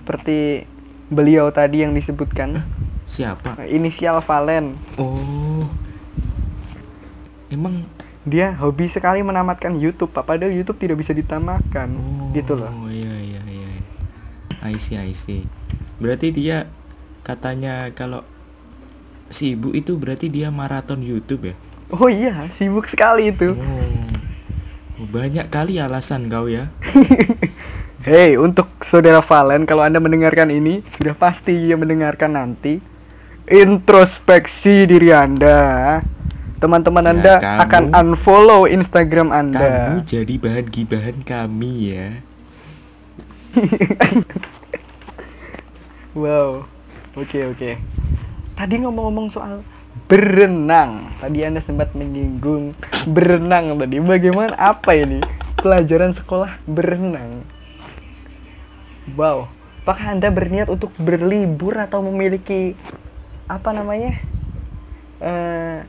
Seperti 0.00 0.64
beliau 1.12 1.52
tadi 1.52 1.84
yang 1.84 1.92
disebutkan. 1.92 2.64
Siapa? 3.06 3.68
Inisial 3.68 4.24
Valen. 4.24 4.80
Oh. 4.96 5.68
Emang 7.52 7.84
Dia 8.22 8.54
hobi 8.54 8.86
sekali 8.86 9.18
menamatkan 9.18 9.74
YouTube, 9.74 10.14
Pak. 10.14 10.30
Padahal 10.30 10.54
YouTube 10.54 10.78
tidak 10.78 11.02
bisa 11.02 11.10
ditamakan. 11.10 11.88
oh, 11.98 12.30
Gitu 12.30 12.54
loh. 12.54 12.70
Oh, 12.70 12.86
iya, 12.86 13.18
iya, 13.18 13.42
iya. 13.50 13.68
I 14.62 14.78
see, 14.78 14.94
I 14.94 15.10
see. 15.10 15.42
Berarti 15.98 16.30
dia 16.30 16.70
katanya 17.26 17.90
kalau 17.90 18.22
sibuk 19.34 19.74
itu 19.74 19.98
berarti 19.98 20.30
dia 20.30 20.54
maraton 20.54 21.02
YouTube 21.02 21.50
ya? 21.50 21.58
Oh 21.92 22.08
iya, 22.08 22.48
sibuk 22.56 22.88
sekali 22.88 23.28
itu. 23.30 23.52
Oh. 23.52 25.04
Banyak 25.12 25.52
kali 25.52 25.76
alasan 25.76 26.32
kau 26.32 26.48
ya. 26.48 26.72
Hei, 28.08 28.34
untuk 28.34 28.66
saudara 28.82 29.20
Valen, 29.20 29.62
kalau 29.62 29.84
Anda 29.84 30.00
mendengarkan 30.00 30.50
ini, 30.50 30.80
sudah 30.96 31.14
pasti 31.14 31.54
dia 31.54 31.76
mendengarkan 31.76 32.34
nanti. 32.34 32.80
Introspeksi 33.46 34.88
diri 34.88 35.12
Anda. 35.12 36.00
Teman-teman 36.58 37.04
Ya, 37.04 37.10
Anda 37.12 37.34
kamu- 37.38 37.60
akan 37.60 37.84
unfollow 37.92 38.62
Instagram 38.66 39.28
Anda. 39.30 39.92
Kamu 39.92 40.06
jadi 40.08 40.34
bahan 40.38 40.66
gibahan 40.72 41.16
kami 41.22 41.72
ya. 41.92 42.08
Wow. 46.12 46.68
Oke, 47.16 47.40
oke. 47.48 47.80
Tadi 48.52 48.74
ngomong-ngomong 48.84 49.32
soal 49.32 49.64
berenang. 50.06 51.14
Tadi 51.18 51.38
Anda 51.42 51.60
sempat 51.62 51.94
menyinggung 51.94 52.74
berenang 53.10 53.76
tadi. 53.78 53.96
Bagaimana 54.02 54.54
apa 54.56 54.94
ini? 54.94 55.22
Pelajaran 55.58 56.14
sekolah 56.14 56.58
berenang. 56.66 57.46
Wow. 59.14 59.50
Apakah 59.82 60.14
Anda 60.14 60.30
berniat 60.30 60.70
untuk 60.70 60.94
berlibur 60.98 61.74
atau 61.74 62.02
memiliki 62.06 62.78
apa 63.50 63.74
namanya? 63.74 64.18
eh 65.22 65.86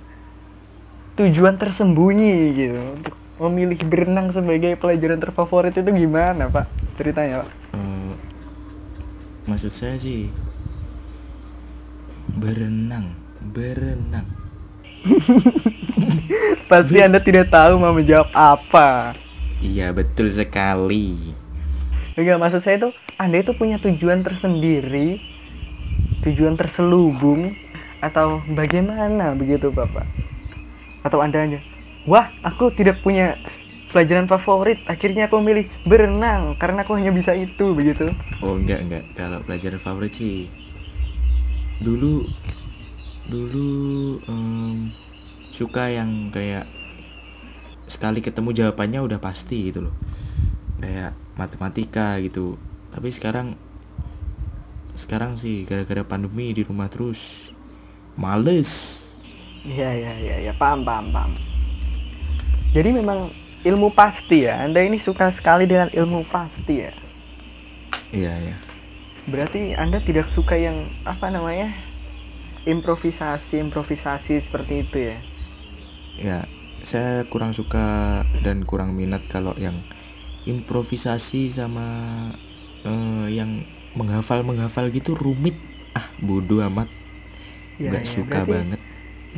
tujuan 1.18 1.58
tersembunyi 1.58 2.34
gitu 2.54 2.82
untuk 2.98 3.16
memilih 3.42 3.82
berenang 3.86 4.30
sebagai 4.30 4.78
pelajaran 4.78 5.22
terfavorit 5.22 5.74
itu 5.74 5.90
gimana, 5.90 6.50
Pak? 6.50 6.70
Ceritanya, 6.98 7.46
Pak. 7.46 7.50
Eh, 7.74 8.14
maksud 9.50 9.74
saya 9.74 9.98
sih 9.98 10.30
berenang, 12.34 13.14
berenang. 13.54 14.28
Pasti 16.70 16.98
Anda 17.00 17.22
tidak 17.22 17.54
tahu 17.54 17.78
mau 17.78 17.94
menjawab 17.94 18.34
apa. 18.34 19.14
Iya 19.62 19.94
betul 19.94 20.34
sekali. 20.34 21.38
Enggak, 22.18 22.38
maksud 22.42 22.62
saya 22.66 22.82
itu 22.82 22.90
Anda 23.16 23.46
itu 23.46 23.54
punya 23.54 23.78
tujuan 23.78 24.26
tersendiri 24.26 25.34
tujuan 26.24 26.56
terselubung 26.56 27.54
atau 28.00 28.40
bagaimana 28.56 29.36
begitu 29.36 29.70
bapak 29.70 30.08
atau 31.04 31.20
anda 31.20 31.44
hanya 31.44 31.60
wah 32.08 32.32
aku 32.44 32.72
tidak 32.72 33.04
punya 33.04 33.36
pelajaran 33.92 34.26
favorit 34.26 34.80
akhirnya 34.88 35.28
aku 35.28 35.40
memilih 35.44 35.68
berenang 35.84 36.56
karena 36.58 36.88
aku 36.88 36.96
hanya 36.96 37.12
bisa 37.12 37.36
itu 37.36 37.76
begitu 37.76 38.12
oh 38.40 38.56
enggak 38.56 38.80
enggak 38.88 39.04
kalau 39.20 39.40
pelajaran 39.44 39.80
favorit 39.80 40.16
sih 40.16 40.48
dulu 41.84 42.24
dulu 43.28 44.20
em, 44.28 44.92
suka 45.54 45.88
yang 45.88 46.34
kayak 46.34 46.68
sekali 47.88 48.24
ketemu 48.24 48.52
jawabannya 48.52 49.00
udah 49.04 49.20
pasti 49.20 49.72
gitu 49.72 49.90
loh. 49.90 49.96
Kayak 50.80 51.16
matematika 51.40 52.20
gitu. 52.20 52.60
Tapi 52.92 53.10
sekarang 53.14 53.56
sekarang 54.94 55.42
sih 55.42 55.66
gara-gara 55.66 56.06
pandemi 56.06 56.54
di 56.54 56.62
rumah 56.66 56.90
terus. 56.92 57.52
Males. 58.14 59.02
Iya 59.66 59.90
iya 59.90 60.14
iya 60.20 60.36
ya, 60.52 60.54
paham 60.54 60.86
paham 60.86 61.10
paham. 61.10 61.34
Jadi 62.76 62.90
memang 62.94 63.34
ilmu 63.64 63.96
pasti 63.96 64.46
ya. 64.46 64.62
Anda 64.62 64.84
ini 64.84 65.00
suka 65.00 65.32
sekali 65.32 65.66
dengan 65.66 65.90
ilmu 65.90 66.28
pasti 66.30 66.84
ya? 66.84 66.94
Iya 68.14 68.34
iya. 68.38 68.58
Berarti 69.26 69.74
anda 69.74 70.04
tidak 70.04 70.28
suka 70.28 70.60
yang 70.60 70.92
apa 71.08 71.32
namanya 71.32 71.74
improvisasi 72.66 73.56
improvisasi 73.66 74.34
seperti 74.46 74.74
itu 74.88 74.98
ya? 75.12 75.18
Ya 76.14 76.46
saya 76.84 77.24
kurang 77.32 77.56
suka 77.56 77.80
dan 78.44 78.68
kurang 78.70 78.94
minat 79.00 79.26
kalau 79.32 79.56
yang 79.58 79.88
improvisasi 80.46 81.52
sama 81.54 81.88
eh, 82.86 83.26
yang 83.34 83.52
menghafal 83.98 84.42
menghafal 84.46 84.90
gitu 84.94 85.16
rumit. 85.18 85.56
Ah 85.98 86.10
bodoh 86.20 86.60
amat. 86.70 86.90
Ya, 87.82 87.90
nggak 87.90 88.06
ya, 88.06 88.16
suka 88.16 88.40
berarti 88.40 88.52
banget. 88.52 88.82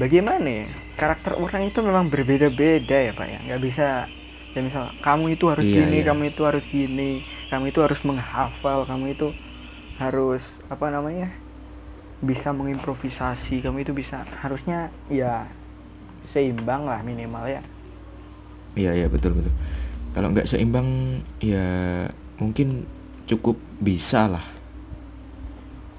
bagaimana 0.01 0.47
ya? 0.47 0.65
Karakter 0.99 1.33
orang 1.37 1.63
itu 1.71 1.79
memang 1.83 2.05
berbeda-beda 2.13 2.97
ya 3.07 3.11
pak 3.15 3.27
ya? 3.33 3.39
Nggak 3.47 3.61
bisa 3.67 3.83
ya 4.55 4.59
misal 4.63 4.85
kamu 5.03 5.35
itu 5.37 5.45
harus 5.51 5.67
Iya, 5.67 5.77
gini 5.77 6.01
iya. 6.01 6.07
kamu 6.07 6.33
itu 6.33 6.41
harus 6.49 6.65
gini 6.67 7.23
kamu 7.51 7.71
itu 7.71 7.79
harus 7.85 8.01
menghafal 8.07 8.79
kamu 8.89 9.05
itu 9.15 9.27
harus 10.01 10.59
apa 10.71 10.87
namanya 10.95 11.35
bisa 12.25 12.49
mengimprovisasi 12.51 13.61
kamu 13.61 13.85
itu 13.85 13.93
bisa 13.93 14.25
harusnya 14.41 14.89
ya 15.07 15.45
seimbang 16.25 16.89
lah 16.89 16.99
minimal 17.05 17.45
ya 17.45 17.61
iya 18.75 18.91
iya 18.91 19.07
betul 19.07 19.37
betul 19.37 19.53
kalau 20.11 20.33
nggak 20.33 20.49
seimbang 20.49 21.21
ya 21.39 21.65
mungkin 22.41 22.83
cukup 23.29 23.55
bisa 23.79 24.27
lah 24.27 24.45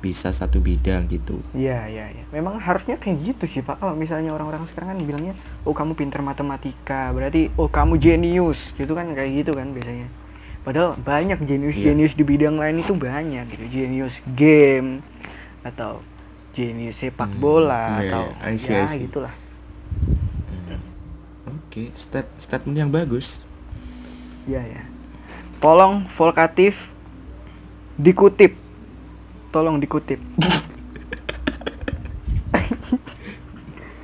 bisa 0.04 0.30
satu 0.30 0.62
bidang 0.62 1.08
gitu 1.10 1.40
Iya, 1.50 1.88
iya, 1.90 2.06
iya. 2.14 2.24
Memang 2.30 2.62
harusnya 2.62 2.94
kayak 2.94 3.16
gitu 3.26 3.44
sih, 3.48 3.64
Pak. 3.64 3.82
Kalau 3.82 3.96
misalnya 3.98 4.30
orang-orang 4.30 4.62
sekarang 4.70 4.94
kan 4.94 4.98
bilangnya, 5.02 5.34
"Oh, 5.66 5.74
kamu 5.74 5.98
pintar 5.98 6.22
matematika." 6.22 7.10
Berarti, 7.10 7.50
"Oh, 7.58 7.66
kamu 7.66 7.98
jenius." 7.98 8.70
Gitu 8.78 8.92
kan 8.94 9.10
kayak 9.16 9.42
gitu 9.42 9.56
kan 9.56 9.74
biasanya. 9.74 10.06
Padahal 10.62 10.94
banyak 10.98 11.42
jenius-jenius 11.46 12.14
di 12.14 12.22
bidang 12.22 12.58
lain 12.58 12.82
itu 12.82 12.94
banyak 12.94 13.50
gitu. 13.50 13.64
Jenius 13.66 14.18
game 14.34 15.02
atau 15.62 16.02
jenius 16.56 16.96
sepak 16.96 17.28
Hmm, 17.28 17.38
bola 17.38 18.00
atau 18.00 18.32
iya. 18.32 18.48
I 18.48 18.56
see, 18.56 18.72
ya 18.72 18.82
I 18.82 18.88
see. 18.88 19.00
gitulah. 19.04 19.34
Hmm. 20.48 20.80
oke 21.46 21.82
stat 21.94 22.26
statement 22.38 22.76
yang 22.78 22.90
bagus 22.90 23.44
Iya, 24.46 24.62
ya. 24.62 24.82
Tolong 25.58 26.06
volkatif 26.08 26.94
dikutip. 27.96 28.54
Tolong 29.50 29.76
dikutip. 29.76 30.22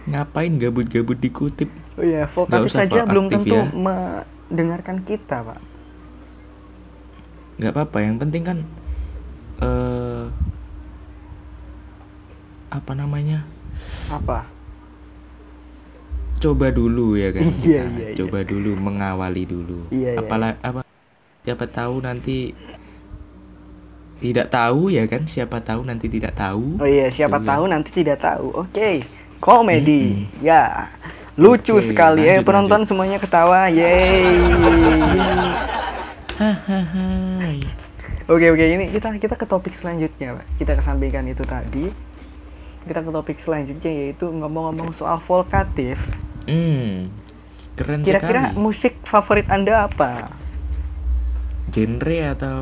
ngapain 0.04 0.52
gabut-gabut 0.58 1.14
dikutip 1.16 1.70
Oh 1.94 2.02
iya, 2.02 2.24
volkatif 2.26 2.72
usah 2.72 2.88
saja 2.88 3.04
belum 3.04 3.28
tentu 3.28 3.54
ya. 3.54 3.68
mendengarkan 3.70 5.04
kita, 5.04 5.44
Pak. 5.44 5.60
nggak 7.54 7.70
apa-apa 7.70 7.98
yang 8.00 8.16
penting 8.18 8.42
kan 8.42 8.58
eh 9.62 10.24
apa 12.72 12.92
namanya 12.96 13.44
Apa? 14.08 14.48
coba 16.40 16.72
dulu 16.72 17.14
ya 17.14 17.30
kan 17.30 17.44
Iya, 17.62 17.82
iya, 17.86 18.08
iya. 18.10 18.16
coba 18.16 18.42
dulu 18.42 18.74
mengawali 18.74 19.44
dulu 19.44 19.86
Iya, 19.92 20.16
iya, 20.16 20.18
apalah 20.18 20.56
apa 20.58 20.80
siapa 21.42 21.66
tahu 21.66 22.00
nanti 22.00 22.50
tidak 24.18 24.48
tahu 24.48 24.86
ya 24.88 25.04
kan 25.04 25.26
siapa 25.26 25.58
tahu 25.58 25.82
nanti 25.82 26.06
tidak 26.06 26.32
tahu 26.32 26.78
Oh 26.78 26.86
iya, 26.86 27.10
siapa 27.10 27.36
Gitu, 27.36 27.48
tahu 27.50 27.64
nanti 27.66 27.90
tidak 27.90 28.22
tahu. 28.22 28.54
Oke, 28.54 29.02
komedi. 29.42 30.22
Mm-mm. 30.22 30.46
Ya, 30.46 30.86
lucu 31.34 31.74
Oke, 31.74 31.90
sekali. 31.90 32.22
eh, 32.22 32.38
lanjut, 32.38 32.46
penonton 32.46 32.86
lanjut. 32.86 32.88
semuanya 32.88 33.18
ketawa. 33.18 33.66
Yeay. 33.66 34.22
Oke, 38.30 38.46
oke. 38.48 38.62
Ini 38.64 38.94
kita 38.94 39.10
kita 39.18 39.34
ke 39.34 39.42
topik 39.44 39.74
selanjutnya, 39.74 40.38
Pak. 40.38 40.46
Kita 40.56 40.72
kesampingkan 40.78 41.26
itu 41.26 41.42
tadi. 41.42 41.90
Kita 42.82 43.00
ke 43.00 43.10
topik 43.14 43.38
selanjutnya 43.38 43.90
yaitu 43.90 44.26
ngomong-ngomong 44.30 44.90
soal 44.94 45.18
volkatif. 45.22 45.98
hmm 46.46 47.08
keren 47.78 48.02
Kira-kira 48.04 48.52
sekali 48.52 48.58
musik 48.58 48.94
favorit 49.06 49.46
Anda 49.48 49.86
apa? 49.88 50.10
genre 51.72 52.18
atau 52.36 52.56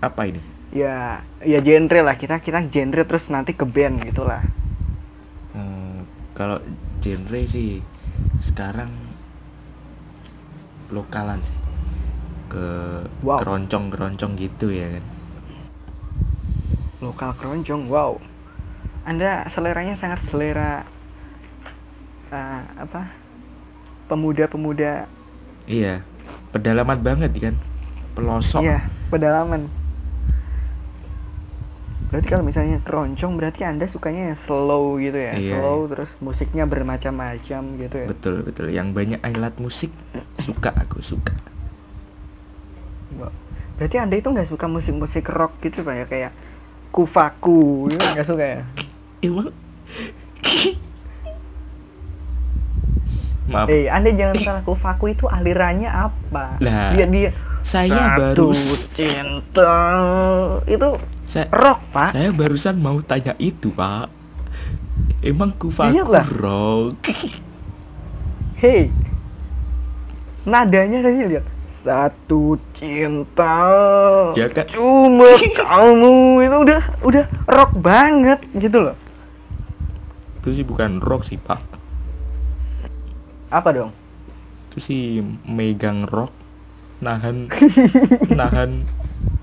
apa 0.00 0.22
ini 0.28 0.42
Ya, 0.68 1.24
ya 1.40 1.58
genre 1.64 2.00
lah. 2.04 2.16
Kita 2.20 2.44
kita 2.44 2.60
genre 2.68 3.02
terus 3.08 3.32
nanti 3.32 3.56
ke 3.56 3.64
band 3.64 4.04
gitulah. 4.04 4.44
Eh, 5.56 5.98
kalau 6.36 6.60
genre 7.00 7.40
sih 7.48 7.80
sekarang 8.44 8.90
lokalan 10.92 11.40
sih 11.44 11.56
ke 12.48 12.66
Wow. 13.20 13.40
keroncong 13.40 13.92
keroncong 13.92 14.32
gitu 14.40 14.72
ya 14.72 14.88
kan 14.96 15.04
Lokal 16.98 17.30
keroncong, 17.38 17.86
wow. 17.86 18.18
Anda 19.08 19.48
seleranya 19.48 19.96
sangat 19.96 20.20
selera 20.28 20.84
eh, 22.28 22.62
apa? 22.76 23.08
Pemuda-pemuda 24.12 25.08
iya 25.64 26.04
pedalaman 26.52 27.00
banget 27.00 27.32
kan 27.40 27.56
pelosok 28.12 28.60
Iya, 28.64 28.84
pedalaman. 29.08 29.68
Berarti 32.08 32.26
kalau 32.32 32.44
misalnya 32.44 32.80
keroncong 32.80 33.36
berarti 33.36 33.68
Anda 33.68 33.84
sukanya 33.84 34.32
yang 34.32 34.38
slow 34.40 34.96
gitu 34.96 35.16
ya. 35.20 35.36
Iya, 35.36 35.60
slow 35.60 35.88
terus 35.92 36.10
musiknya 36.24 36.64
bermacam-macam 36.64 37.62
gitu 37.76 37.96
ya. 38.00 38.06
betul 38.08 38.34
betul 38.44 38.66
yang 38.72 38.96
banyak 38.96 39.20
alat 39.20 39.56
musik 39.60 39.92
suka 40.40 40.72
aku 40.72 41.04
suka. 41.04 41.36
Berarti 43.76 43.96
Anda 44.00 44.16
itu 44.18 44.28
nggak 44.32 44.48
suka 44.48 44.66
musik-musik 44.66 45.28
rock 45.30 45.60
gitu 45.60 45.84
Pak 45.84 45.94
ya 45.94 46.04
kayak 46.08 46.32
Kufaku 46.88 47.92
gitu 47.92 48.04
nggak 48.16 48.26
suka 48.26 48.44
ya? 48.44 48.60
Emang? 49.20 49.50
Maaf. 53.48 53.66
Eh, 53.72 53.88
Anda 53.88 54.12
jangan 54.12 54.34
salah 54.44 54.62
Kufaku 54.62 55.04
itu 55.08 55.24
alirannya 55.24 55.88
apa? 55.88 56.60
Lah, 56.60 56.92
dia 56.92 57.08
dia 57.08 57.30
saya 57.64 57.88
Satu 57.88 58.20
baru 58.20 58.50
cinta. 58.92 59.76
Itu 60.68 60.88
saya, 61.24 61.48
rock, 61.48 61.80
Pak. 61.92 62.10
saya 62.12 62.28
barusan 62.32 62.76
mau 62.76 63.00
tanya 63.00 63.32
itu 63.40 63.72
pak. 63.72 64.08
Emang 65.20 65.52
kufaku 65.56 65.92
Iya, 65.96 66.02
Pak. 66.04 66.24
rock? 66.40 66.96
Hei, 68.60 68.92
nadanya 70.44 71.00
saya 71.00 71.24
lihat. 71.28 71.44
Satu 71.68 72.56
cinta. 72.72 73.60
Ya 74.36 74.48
kan? 74.48 74.64
cuma 74.68 75.28
kamu. 75.36 76.16
Itu 76.44 76.56
udah 76.68 76.82
udah 77.00 77.24
rock 77.48 77.72
banget 77.80 78.40
gitu 78.56 78.88
loh 78.88 78.96
itu 80.48 80.64
sih 80.64 80.66
bukan 80.66 81.04
rock 81.04 81.28
sih 81.28 81.36
pak. 81.36 81.60
Apa 83.52 83.68
dong? 83.76 83.92
Itu 84.72 84.80
sih 84.80 85.20
megang 85.44 86.08
rock 86.08 86.32
nahan 87.04 87.52
nahan 88.40 88.88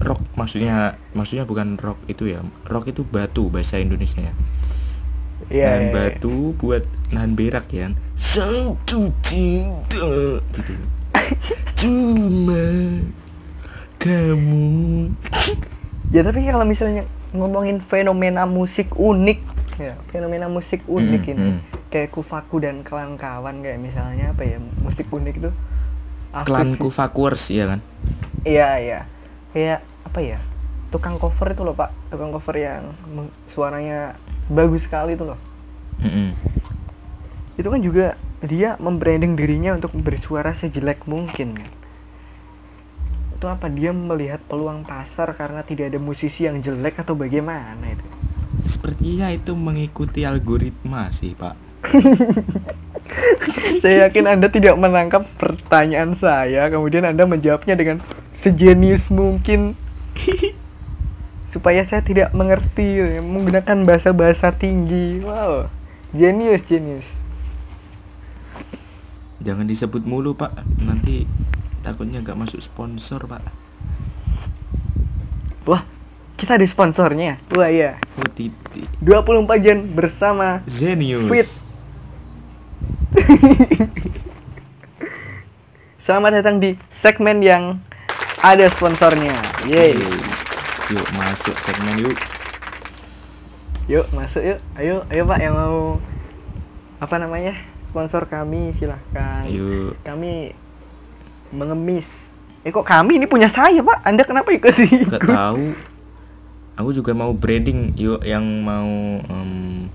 rock. 0.01 0.17
Maksudnya 0.33 0.97
maksudnya 1.13 1.45
bukan 1.45 1.77
rock 1.77 2.01
itu 2.09 2.33
ya. 2.33 2.41
Rock 2.65 2.89
itu 2.89 3.05
batu 3.05 3.53
bahasa 3.53 3.77
Indonesia 3.77 4.17
ya. 4.17 4.33
Iya, 5.53 5.65
nahan 5.69 5.77
iya, 5.77 5.85
iya. 5.85 5.93
batu 5.93 6.57
buat 6.57 6.83
nahan 7.13 7.37
berak 7.37 7.69
ya. 7.69 7.93
Satu 8.17 9.13
cinta 9.21 10.09
gitu. 10.57 10.73
Cuma 11.85 12.65
kamu. 14.01 15.13
Ya 16.09 16.25
tapi 16.25 16.49
kalau 16.49 16.65
misalnya 16.65 17.05
ngomongin 17.29 17.77
fenomena 17.77 18.49
musik 18.49 18.89
unik 18.97 19.64
ya 19.79 19.93
fenomena 20.09 20.47
musik 20.47 20.83
unik 20.87 21.23
Mm, 21.25 21.31
ini. 21.35 21.49
Mm. 21.55 21.59
kayak 21.91 22.09
kufaku 22.11 22.59
dan 22.63 22.83
kawan-kawan 22.83 23.63
kayak 23.63 23.79
misalnya 23.79 24.31
apa 24.35 24.43
ya 24.43 24.57
musik 24.79 25.07
unik 25.11 25.35
itu. 25.41 25.51
Klanku 26.43 26.91
Fakwers 26.91 27.47
ya 27.47 27.65
kan? 27.71 27.79
Iya 28.43 28.69
iya. 28.79 28.99
Kayak 29.55 29.79
apa 30.03 30.19
ya 30.19 30.39
tukang 30.91 31.15
cover 31.15 31.51
itu 31.51 31.63
loh 31.63 31.75
pak. 31.75 31.91
Tukang 32.11 32.31
cover 32.31 32.55
yang 32.55 32.83
suaranya 33.47 34.19
bagus 34.47 34.83
sekali 34.87 35.15
itu 35.15 35.23
loh. 35.23 35.39
Mm-mm. 35.95 36.35
itu 37.55 37.67
kan 37.71 37.79
juga 37.79 38.19
dia 38.43 38.75
membranding 38.77 39.39
dirinya 39.39 39.71
untuk 39.73 39.95
bersuara 39.95 40.51
sejelek 40.51 41.07
mungkin. 41.07 41.55
Kan 41.55 41.71
itu 43.35 43.45
apa? 43.47 43.67
Dia 43.67 43.91
melihat 43.91 44.39
peluang 44.47 44.83
pasar 44.83 45.31
karena 45.35 45.63
tidak 45.63 45.91
ada 45.91 45.99
musisi 45.99 46.47
yang 46.47 46.59
jelek 46.59 46.99
atau 46.99 47.15
bagaimana 47.15 47.95
itu 47.95 48.05
sepertinya 48.65 49.31
itu 49.31 49.53
mengikuti 49.53 50.25
algoritma 50.25 51.13
sih 51.13 51.37
pak. 51.37 51.55
Saya 53.81 54.09
yakin 54.09 54.25
anda 54.25 54.49
tidak 54.49 54.73
menangkap 54.81 55.29
pertanyaan 55.37 56.17
saya 56.17 56.67
kemudian 56.73 57.05
anda 57.05 57.29
menjawabnya 57.29 57.77
dengan 57.77 57.97
sejenius 58.33 59.13
mungkin. 59.13 59.77
Supaya 61.53 61.87
saya 61.87 62.03
tidak 62.03 62.35
mengerti 62.35 62.99
menggunakan 63.23 63.87
bahasa-bahasa 63.87 64.51
tinggi. 64.57 65.23
Wow 65.23 65.71
jenius 66.15 66.63
jenius 66.71 67.07
jangan 69.45 69.69
disebut 69.69 70.01
mulu 70.09 70.33
pak. 70.33 70.57
Nanti 70.81 71.29
takutnya 71.85 72.25
nggak 72.25 72.39
masuk 72.39 72.57
sponsor 72.65 73.21
pak. 73.29 73.45
Wah 75.69 75.85
kita 76.35 76.59
ada 76.59 76.65
sponsornya 76.67 77.39
wah 77.55 77.71
iya 77.71 77.99
titik 78.35 78.87
24 78.99 79.47
jam 79.63 79.77
bersama 79.95 80.59
Zenius 80.67 81.31
Fit. 81.31 81.47
Selamat 86.05 86.37
datang 86.37 86.61
di 86.61 86.77
segmen 86.93 87.41
yang 87.41 87.81
ada 88.43 88.69
sponsornya. 88.69 89.33
Yeay. 89.65 89.97
Yuk 90.93 91.07
masuk 91.17 91.55
segmen 91.65 92.05
yuk 92.05 92.17
Yuk 93.89 94.05
masuk 94.13 94.43
yuk. 94.43 94.59
Ayo, 94.77 95.01
ayo 95.09 95.23
Pak 95.25 95.39
yang 95.41 95.57
mau 95.57 95.97
apa 97.01 97.15
namanya? 97.17 97.57
Sponsor 97.89 98.29
kami 98.29 98.69
silahkan. 98.77 99.49
yuk 99.49 99.97
Kami 100.05 100.53
mengemis. 101.49 102.37
Eh 102.61 102.69
kok 102.69 102.85
kami 102.85 103.17
ini 103.17 103.25
punya 103.25 103.49
saya 103.49 103.81
Pak? 103.81 104.05
Anda 104.05 104.21
kenapa 104.27 104.53
ikut 104.53 104.75
ikut? 104.77 105.09
nggak 105.09 105.25
tahu 105.25 105.94
aku 106.75 106.89
juga 106.91 107.11
mau 107.15 107.31
branding 107.35 107.95
yuk 107.95 108.21
yang 108.23 108.43
mau 108.63 108.89
em, 109.25 109.87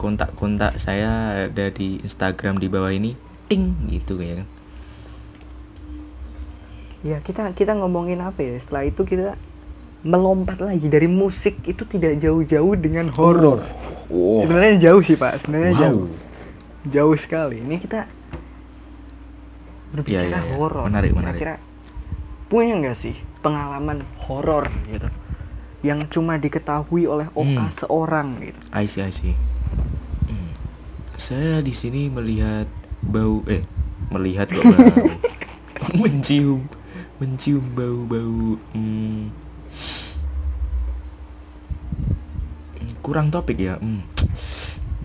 kontak-kontak 0.00 0.80
saya 0.80 1.46
ada 1.50 1.66
di 1.70 2.00
Instagram 2.00 2.56
di 2.62 2.66
bawah 2.70 2.90
ini 2.90 3.14
ting 3.50 3.74
gitu 3.90 4.18
ya 4.22 4.46
Ya 7.00 7.16
kita 7.24 7.56
kita 7.56 7.72
ngomongin 7.80 8.20
apa 8.20 8.44
ya? 8.44 8.52
Setelah 8.60 8.84
itu 8.84 9.08
kita 9.08 9.32
melompat 10.04 10.60
lagi 10.60 10.84
dari 10.88 11.08
musik 11.08 11.56
itu 11.64 11.84
tidak 11.88 12.20
jauh-jauh 12.20 12.76
dengan 12.76 13.08
horor. 13.12 13.64
oh 14.12 14.44
Sebenarnya 14.44 14.76
jauh 14.92 15.00
sih 15.00 15.16
Pak, 15.16 15.44
sebenarnya 15.44 15.72
wow 15.72 15.80
jauh. 15.80 16.06
Jauh 16.84 17.16
sekali. 17.16 17.60
Ini 17.64 17.76
kita 17.80 18.04
berbicara 19.90 20.24
Iya, 20.28 20.28
iya, 20.28 20.40
iya. 20.44 20.56
horor. 20.56 20.88
Menarik, 20.92 21.12
menarik. 21.16 21.40
Kira-kira 21.40 21.54
punya 22.50 22.72
nggak 22.80 22.96
sih 22.98 23.14
pengalaman 23.40 24.04
horor 24.28 24.68
gitu 24.90 25.08
yang 25.80 26.04
cuma 26.06 26.36
diketahui 26.36 27.04
oleh 27.04 27.28
Oka 27.32 27.64
Hmm. 27.66 27.72
seorang 27.72 28.28
gitu? 28.42 28.60
I 28.70 28.84
see, 28.84 29.00
I 29.00 29.12
see. 29.12 29.32
Hmm. 30.26 30.52
Saya 31.16 31.60
di 31.60 31.72
sini 31.72 32.06
melihat 32.06 32.68
bau 33.00 33.40
eh 33.46 33.64
melihat 34.08 34.48
kok 34.48 34.60
bau. 34.60 35.08
mencium 36.00 36.68
mencium 37.16 37.64
bau-bau 37.72 38.56
hmm, 38.72 39.32
hmm, 42.76 42.90
kurang 43.00 43.28
topik 43.28 43.56
ya. 43.56 43.76
Hmm. 43.76 44.04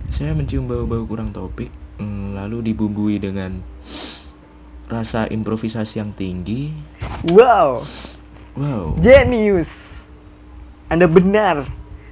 Saya 0.07 0.31
mencium 0.31 0.67
bau-bau 0.67 1.03
kurang 1.03 1.31
topik 1.31 1.71
hmm, 1.97 2.35
lalu 2.35 2.71
dibumbui 2.71 3.19
dengan 3.19 3.59
rasa 4.85 5.27
improvisasi 5.27 5.99
yang 5.99 6.11
tinggi. 6.13 6.71
Wow, 7.31 7.83
Wow. 8.55 8.95
genius. 9.01 9.67
Anda 10.87 11.05
benar. 11.05 11.65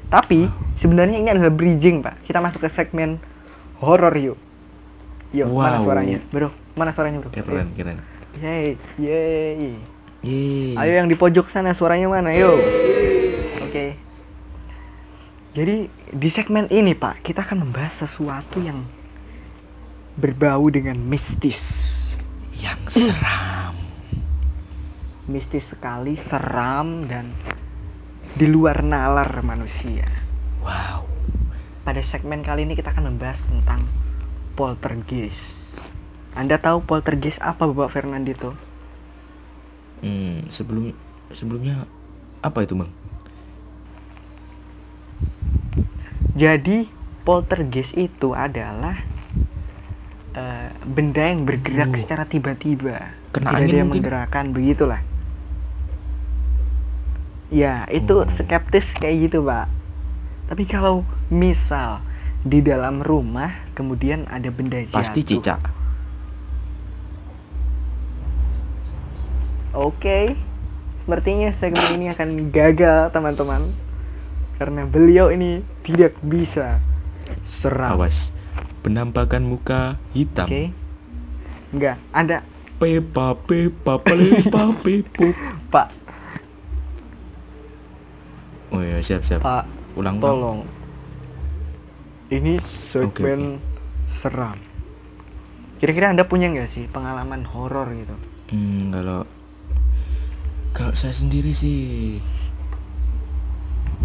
Tapi 0.07 0.49
sebenarnya 0.77 1.17
ini 1.17 1.29
adalah 1.29 1.49
bridging 1.49 2.01
Pak. 2.01 2.21
Kita 2.23 2.37
masuk 2.37 2.61
ke 2.61 2.69
segmen 2.69 3.17
horor 3.79 4.13
yuk. 4.13 4.37
Yuk, 5.33 5.49
mana 5.49 5.81
Wow. 5.81 5.85
suaranya, 5.85 6.17
bro? 6.29 6.49
Mana 6.73 6.93
suaranya, 6.93 7.17
bro? 7.19 7.33
Keren, 7.33 7.73
keren. 7.73 7.97
Yeay, 8.37 8.77
yeay. 8.97 9.73
Yeay. 10.21 10.73
Ayo 10.77 10.93
yang 10.93 11.09
di 11.09 11.17
pojok 11.17 11.49
sana 11.49 11.73
suaranya 11.73 12.05
mana? 12.07 12.33
Yo. 12.33 12.53
Oke. 13.65 13.97
Jadi 15.53 15.85
di 16.09 16.29
segmen 16.29 16.65
ini 16.69 16.93
Pak, 16.93 17.21
kita 17.21 17.41
akan 17.41 17.65
membahas 17.65 18.05
sesuatu 18.05 18.57
yang 18.57 18.85
berbau 20.15 20.69
dengan 20.69 20.97
mistis. 20.97 21.91
yang 22.53 22.77
seram. 22.87 23.73
Mistis 25.25 25.73
sekali, 25.73 26.13
seram 26.13 27.09
dan 27.09 27.33
di 28.33 28.45
luar 28.45 28.81
nalar 28.81 29.29
manusia. 29.41 30.09
Wow. 30.59 31.05
Pada 31.83 31.99
segmen 32.01 32.41
kali 32.41 32.63
ini 32.63 32.73
kita 32.73 32.89
akan 32.89 33.13
membahas 33.13 33.43
tentang 33.43 33.85
poltergeist. 34.55 35.59
Anda 36.33 36.57
tahu 36.57 36.81
poltergeist 36.81 37.37
apa 37.39 37.69
Bapak 37.69 37.93
Fernandito? 37.93 38.57
Hmm, 40.01 40.49
sebelum 40.49 40.91
sebelumnya 41.29 41.85
apa 42.41 42.65
itu, 42.65 42.73
Bang? 42.73 42.89
Jadi 46.33 46.89
poltergeist 47.21 47.93
itu 47.93 48.33
adalah 48.33 48.97
eh, 50.33 50.69
benda 50.81 51.29
yang 51.29 51.45
bergerak 51.45 51.93
Oh. 51.93 51.99
secara 51.99 52.25
tiba-tiba. 52.25 53.13
Kena 53.29 53.53
Tidak 53.53 53.53
angin 53.53 53.69
ada 53.69 53.75
yang 53.77 53.87
mungkin? 53.87 54.01
menggerakkan 54.01 54.45
begitulah. 54.49 55.01
Ya, 57.53 57.85
itu 57.93 58.17
Oh. 58.17 58.25
skeptis 58.25 58.89
kayak 58.97 59.29
gitu, 59.29 59.45
Pak. 59.45 59.69
Tapi 60.49 60.65
kalau 60.65 61.05
misal 61.29 62.01
di 62.41 62.59
dalam 62.65 63.05
rumah 63.05 63.61
kemudian 63.77 64.25
ada 64.27 64.49
benda 64.49 64.81
jatuh. 64.81 64.97
Pasti 64.97 65.21
cicak. 65.21 65.61
Oke. 69.73 70.33
Sepertinya 71.03 71.51
segmen 71.53 71.99
ini 71.99 72.05
akan 72.09 72.49
gagal, 72.49 73.13
teman-teman. 73.13 73.69
Karena 74.57 74.87
beliau 74.87 75.29
ini 75.29 75.61
tidak 75.83 76.15
bisa 76.23 76.79
seram. 77.45 77.99
Awas. 77.99 78.33
Penampakan 78.81 79.45
muka 79.45 80.01
hitam. 80.15 80.47
Oke. 80.49 80.73
Enggak, 81.73 81.97
Anda 82.13 82.45
Pepa 82.77 83.33
pepa 83.33 83.95
pepa 83.95 84.63
pepo. 84.83 85.25
Pak, 85.73 85.87
Oh 88.73 88.81
ya, 88.81 88.97
siap 88.99 89.21
siap. 89.21 89.39
Pak, 89.39 89.63
Ulang 89.93 90.17
ulang. 90.17 90.19
tolong. 90.19 90.59
Ini 92.27 92.57
segmen 92.89 93.61
seram. 94.09 94.57
Kira-kira 95.77 96.09
Anda 96.09 96.25
punya 96.25 96.49
nggak 96.49 96.65
sih 96.65 96.89
pengalaman 96.89 97.45
horor 97.45 97.93
gitu? 97.93 98.15
Hmm, 98.49 98.89
kalau 98.89 99.21
kalau 100.73 100.93
saya 100.93 101.13
sendiri 101.13 101.53
sih 101.53 102.17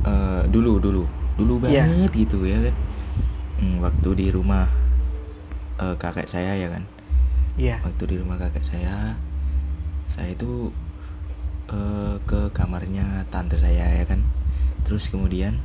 eh 0.05 0.43
dulu 0.47 0.77
dulu 0.79 1.03
dulu 1.35 1.55
Iya. 1.65 1.89
banget 1.89 2.11
gitu 2.19 2.45
ya 2.45 2.59
kan. 2.61 2.75
Hmm, 3.59 3.77
waktu 3.81 4.09
di 4.15 4.27
rumah 4.29 4.69
eh, 5.79 5.95
kakek 5.97 6.29
saya 6.29 6.53
ya 6.55 6.69
kan. 6.69 6.85
Iya. 7.59 7.83
waktu 7.83 8.05
di 8.07 8.17
rumah 8.23 8.39
kakek 8.39 8.63
saya 8.63 9.19
saya 10.07 10.31
itu 10.31 10.71
eh, 11.69 12.15
ke 12.23 12.53
kamarnya 12.53 13.27
tante 13.29 13.59
saya 13.59 13.99
ya 13.99 14.05
kan 14.05 14.23
terus 14.89 15.13
kemudian 15.13 15.61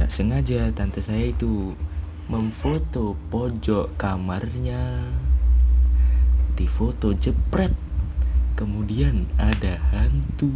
nggak 0.00 0.08
sengaja 0.08 0.72
tante 0.72 1.04
saya 1.04 1.28
itu 1.28 1.76
memfoto 2.32 3.12
pojok 3.28 3.92
kamarnya 4.00 5.04
di 6.56 6.64
foto 6.64 7.12
jepret 7.12 7.76
kemudian 8.56 9.28
ada 9.36 9.76
hantu 9.92 10.48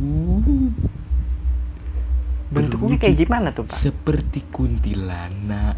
Bentuknya 2.46 2.94
kayak 2.94 3.26
gimana 3.26 3.50
tuh, 3.50 3.66
Pak? 3.66 3.74
seperti 3.74 4.46
kuntilanak. 4.54 5.74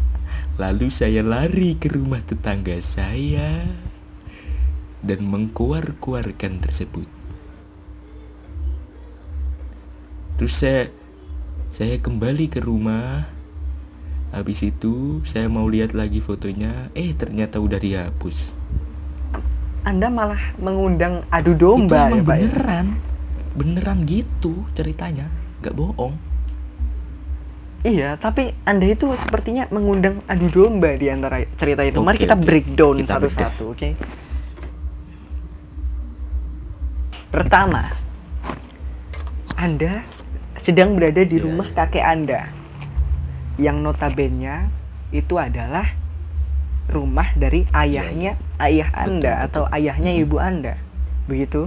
Lalu 0.61 0.93
saya 0.93 1.25
lari 1.25 1.73
ke 1.81 1.89
rumah 1.89 2.21
tetangga 2.21 2.77
saya 2.85 3.65
dan 5.01 5.19
mengkuar-kuarkan 5.25 6.61
tersebut. 6.61 7.09
Terus 10.37 10.53
saya 10.53 10.93
saya 11.69 11.97
kembali 11.97 12.49
ke 12.49 12.59
rumah. 12.61 13.29
Habis 14.29 14.61
itu 14.61 15.25
saya 15.25 15.49
mau 15.49 15.65
lihat 15.65 15.97
lagi 15.97 16.21
fotonya, 16.21 16.93
eh 16.93 17.17
ternyata 17.17 17.57
udah 17.57 17.81
dihapus. 17.81 18.53
Anda 19.81 20.05
malah 20.05 20.53
mengundang 20.61 21.25
adu 21.29 21.57
Itu 21.57 21.61
domba 21.65 21.97
ya, 21.97 22.05
emang 22.13 22.21
Pak. 22.21 22.35
ya? 22.37 22.41
beneran. 22.45 22.85
Beneran 23.55 23.99
gitu 24.05 24.53
ceritanya. 24.73 25.27
nggak 25.59 25.75
bohong 25.75 26.15
Iya, 27.79 28.15
tapi 28.15 28.55
Anda 28.63 28.91
itu 28.91 29.11
sepertinya 29.15 29.63
mengundang 29.71 30.19
adu 30.27 30.47
domba 30.47 30.95
di 30.95 31.07
antara 31.07 31.43
cerita 31.55 31.79
itu. 31.83 31.99
Mari 31.99 32.15
Oke, 32.15 32.23
kita 32.27 32.35
oke. 32.35 32.43
breakdown 32.43 32.95
satu-satu, 33.03 33.63
oke? 33.71 33.89
Pertama, 37.31 37.87
Anda 39.55 40.03
sedang 40.69 40.93
berada 40.93 41.25
di 41.25 41.41
Iya, 41.41 41.45
rumah 41.49 41.65
iya. 41.65 41.75
kakek 41.81 42.05
Anda. 42.05 42.41
Yang 43.57 43.77
notabene 43.81 44.69
itu 45.09 45.33
adalah 45.35 45.97
rumah 46.85 47.33
dari 47.33 47.65
ayahnya 47.73 48.37
ayah 48.61 48.89
Anda 48.93 49.33
Iya, 49.33 49.37
Betul, 49.41 49.45
atau 49.49 49.63
betul. 49.65 49.75
ayahnya 49.81 50.11
ibu 50.13 50.37
Anda. 50.37 50.73
Begitu. 51.25 51.61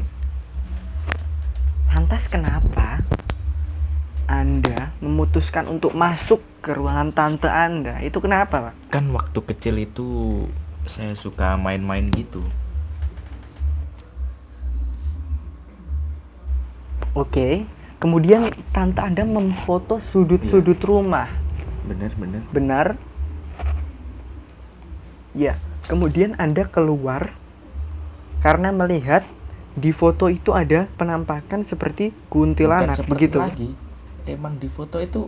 Lantas 1.90 2.30
kenapa 2.30 3.02
Anda 4.24 4.94
memutuskan 5.02 5.66
untuk 5.66 5.98
masuk 5.98 6.38
ke 6.62 6.70
ruangan 6.72 7.10
tante 7.10 7.50
Anda? 7.50 7.98
Itu 8.00 8.22
kenapa, 8.22 8.70
Pak? 8.70 8.74
kan 8.88 9.10
waktu 9.10 9.38
kecil 9.42 9.82
itu 9.82 10.06
saya 10.86 11.10
suka 11.14 11.58
main-main 11.58 12.06
gitu 12.12 12.46
Oke. 17.12 17.66
Kemudian 18.02 18.50
tante 18.68 18.98
Anda 18.98 19.22
memfoto 19.22 19.96
sudut-sudut 19.96 20.74
Iya. 20.76 20.86
rumah. 20.86 21.28
bener-bener 21.82 22.42
Benar? 22.50 22.86
Ya. 25.32 25.54
Kemudian 25.84 26.34
Anda 26.36 26.62
keluar 26.64 27.34
karena 28.38 28.70
melihat 28.70 29.22
di 29.72 29.90
foto 29.90 30.26
itu 30.26 30.50
ada 30.50 30.86
penampakan 30.94 31.62
seperti 31.62 32.10
kuntilanak 32.28 32.92
Bukan 32.92 32.98
seperti 32.98 33.14
begitu. 33.16 33.38
lagi 33.38 33.70
emang 34.24 34.58
di 34.58 34.68
foto 34.68 34.98
itu 34.98 35.26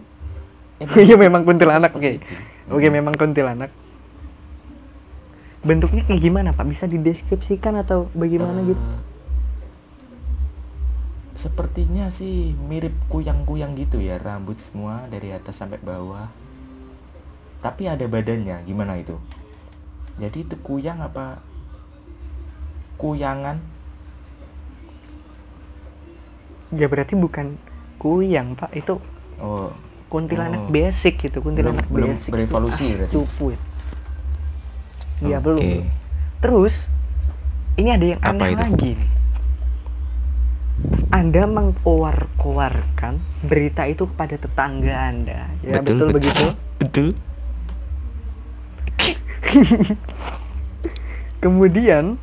Iya 1.00 1.14
memang 1.14 1.42
kuntilanak, 1.42 1.94
oke. 1.94 2.10
itu. 2.12 2.34
Oke, 2.66 2.86
Hmm. 2.86 2.94
memang 2.98 3.14
kuntilanak. 3.14 3.70
Bentuknya 5.60 6.02
kayak 6.02 6.20
gimana, 6.20 6.50
Pak? 6.50 6.66
Bisa 6.66 6.84
dideskripsikan 6.84 7.78
atau 7.78 8.10
bagaimana 8.12 8.60
Eh, 8.60 8.74
gitu? 8.74 8.82
Sepertinya 11.44 12.08
sih 12.08 12.56
mirip 12.56 12.96
kuyang-kuyang 13.12 13.76
gitu 13.76 14.00
ya, 14.00 14.16
rambut 14.16 14.56
semua 14.56 15.04
dari 15.12 15.28
atas 15.28 15.60
sampai 15.60 15.76
bawah. 15.76 16.32
Tapi 17.60 17.84
ada 17.84 18.08
badannya, 18.08 18.64
gimana 18.64 18.96
itu? 18.96 19.20
Jadi 20.16 20.48
itu 20.48 20.56
kuyang 20.64 21.04
apa 21.04 21.44
kuyangan? 22.96 23.60
Ya 26.72 26.88
berarti 26.88 27.12
bukan 27.12 27.60
kuyang, 28.00 28.56
Pak. 28.56 28.72
Itu 28.72 29.04
Oh, 29.36 29.68
kuntilanak 30.08 30.64
Oh. 30.64 30.72
basic 30.72 31.20
gitu, 31.20 31.44
kuntilanak 31.44 31.84
Belum- 31.92 32.08
belum 32.08 32.10
basic. 32.16 32.30
berevolusi 32.32 32.84
itu. 32.86 32.88
Ah, 32.88 32.96
berarti? 32.96 33.12
cupu. 33.12 33.46
oke. 35.20 35.44
belum. 35.44 35.60
Terus 36.40 36.74
ini 37.76 37.88
ada 37.92 38.06
yang 38.16 38.20
Apa 38.24 38.32
aneh 38.32 38.48
itu? 38.48 38.62
lagi 38.64 38.90
nih. 38.96 39.10
Anda 41.24 41.48
mengkoar-koarkan 41.48 43.16
berita 43.48 43.88
itu 43.88 44.04
kepada 44.12 44.36
tetangga 44.36 45.08
Anda. 45.08 45.48
Ya 45.64 45.80
betul, 45.80 46.12
begitu. 46.12 46.52
Betul. 46.84 47.16
Kemudian 51.42 52.20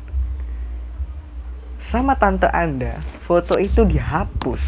sama 1.82 2.14
tante 2.14 2.46
Anda, 2.46 3.02
foto 3.26 3.58
itu 3.58 3.82
dihapus. 3.82 4.62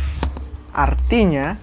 Artinya 0.74 1.54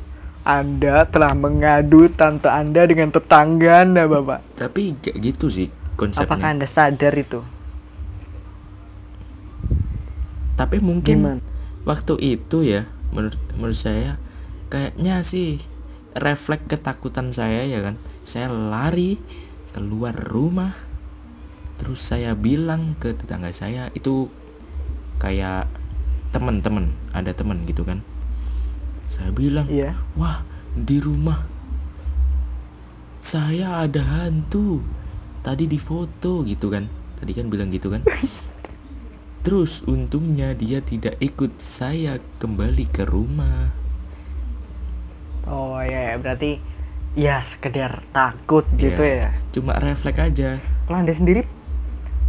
Anda 0.48 1.04
telah 1.12 1.36
mengadu 1.36 2.08
tante 2.08 2.48
Anda 2.48 2.88
dengan 2.88 3.12
tetangga 3.12 3.84
Anda, 3.84 4.08
Bapak. 4.08 4.48
Tapi 4.56 4.96
kayak 5.04 5.20
gitu 5.20 5.52
sih 5.52 5.68
konsepnya. 6.00 6.24
Apakah 6.24 6.48
Anda 6.56 6.68
sadar 6.72 7.20
itu? 7.20 7.44
Tapi 10.56 10.80
mungkin 10.80 11.20
Gimana? 11.20 11.51
Waktu 11.82 12.14
itu 12.22 12.62
ya 12.62 12.86
menurut 13.10 13.38
menurut 13.58 13.80
saya 13.80 14.22
kayaknya 14.70 15.26
sih 15.26 15.60
refleks 16.16 16.68
ketakutan 16.68 17.32
saya 17.32 17.64
ya 17.68 17.80
kan. 17.84 17.96
Saya 18.28 18.48
lari 18.52 19.20
keluar 19.72 20.16
rumah 20.16 20.76
terus 21.82 22.04
saya 22.04 22.38
bilang 22.38 22.94
ke 23.02 23.16
tetangga 23.18 23.50
saya 23.52 23.90
itu 23.98 24.30
kayak 25.18 25.66
teman-teman 26.32 26.94
ada 27.12 27.32
teman 27.34 27.64
gitu 27.66 27.84
kan. 27.84 28.04
Saya 29.12 29.32
bilang 29.36 29.68
Iya. 29.68 30.00
wah 30.16 30.46
di 30.72 31.04
rumah 31.04 31.44
saya 33.22 33.84
ada 33.86 34.02
hantu 34.02 34.80
tadi 35.44 35.68
di 35.68 35.80
foto 35.82 36.44
gitu 36.48 36.72
kan. 36.72 36.88
Tadi 37.22 37.32
kan 37.38 37.54
bilang 37.54 37.70
gitu 37.70 37.94
kan 37.94 38.02
terus 39.42 39.82
untungnya 39.84 40.54
dia 40.54 40.80
tidak 40.82 41.18
ikut 41.18 41.50
saya 41.58 42.22
kembali 42.38 42.86
ke 42.90 43.04
rumah 43.06 43.74
Oh 45.50 45.82
ya, 45.82 46.14
ya, 46.14 46.16
berarti 46.16 46.62
ya 47.18 47.42
sekedar 47.44 48.06
takut 48.14 48.64
gitu 48.78 49.02
Iya. 49.02 49.28
ya. 49.28 49.30
cuma 49.52 49.76
refleks 49.76 50.22
aja 50.22 50.50
Kalau 50.86 50.98
Anda 50.98 51.12
sendiri 51.12 51.42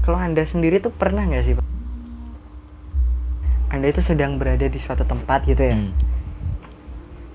kalau 0.03 0.18
Anda 0.18 0.42
sendiri 0.42 0.83
tuh 0.83 0.90
pernah 0.90 1.22
nggak 1.22 1.44
sih, 1.46 1.55
Pak? 1.55 1.62
Anda 3.70 3.87
itu 3.88 4.03
sedang 4.03 4.35
berada 4.35 4.66
di 4.66 4.77
suatu 4.77 5.07
tempat 5.07 5.46
gitu 5.46 5.62
ya. 5.62 5.79
Hmm, 5.79 5.94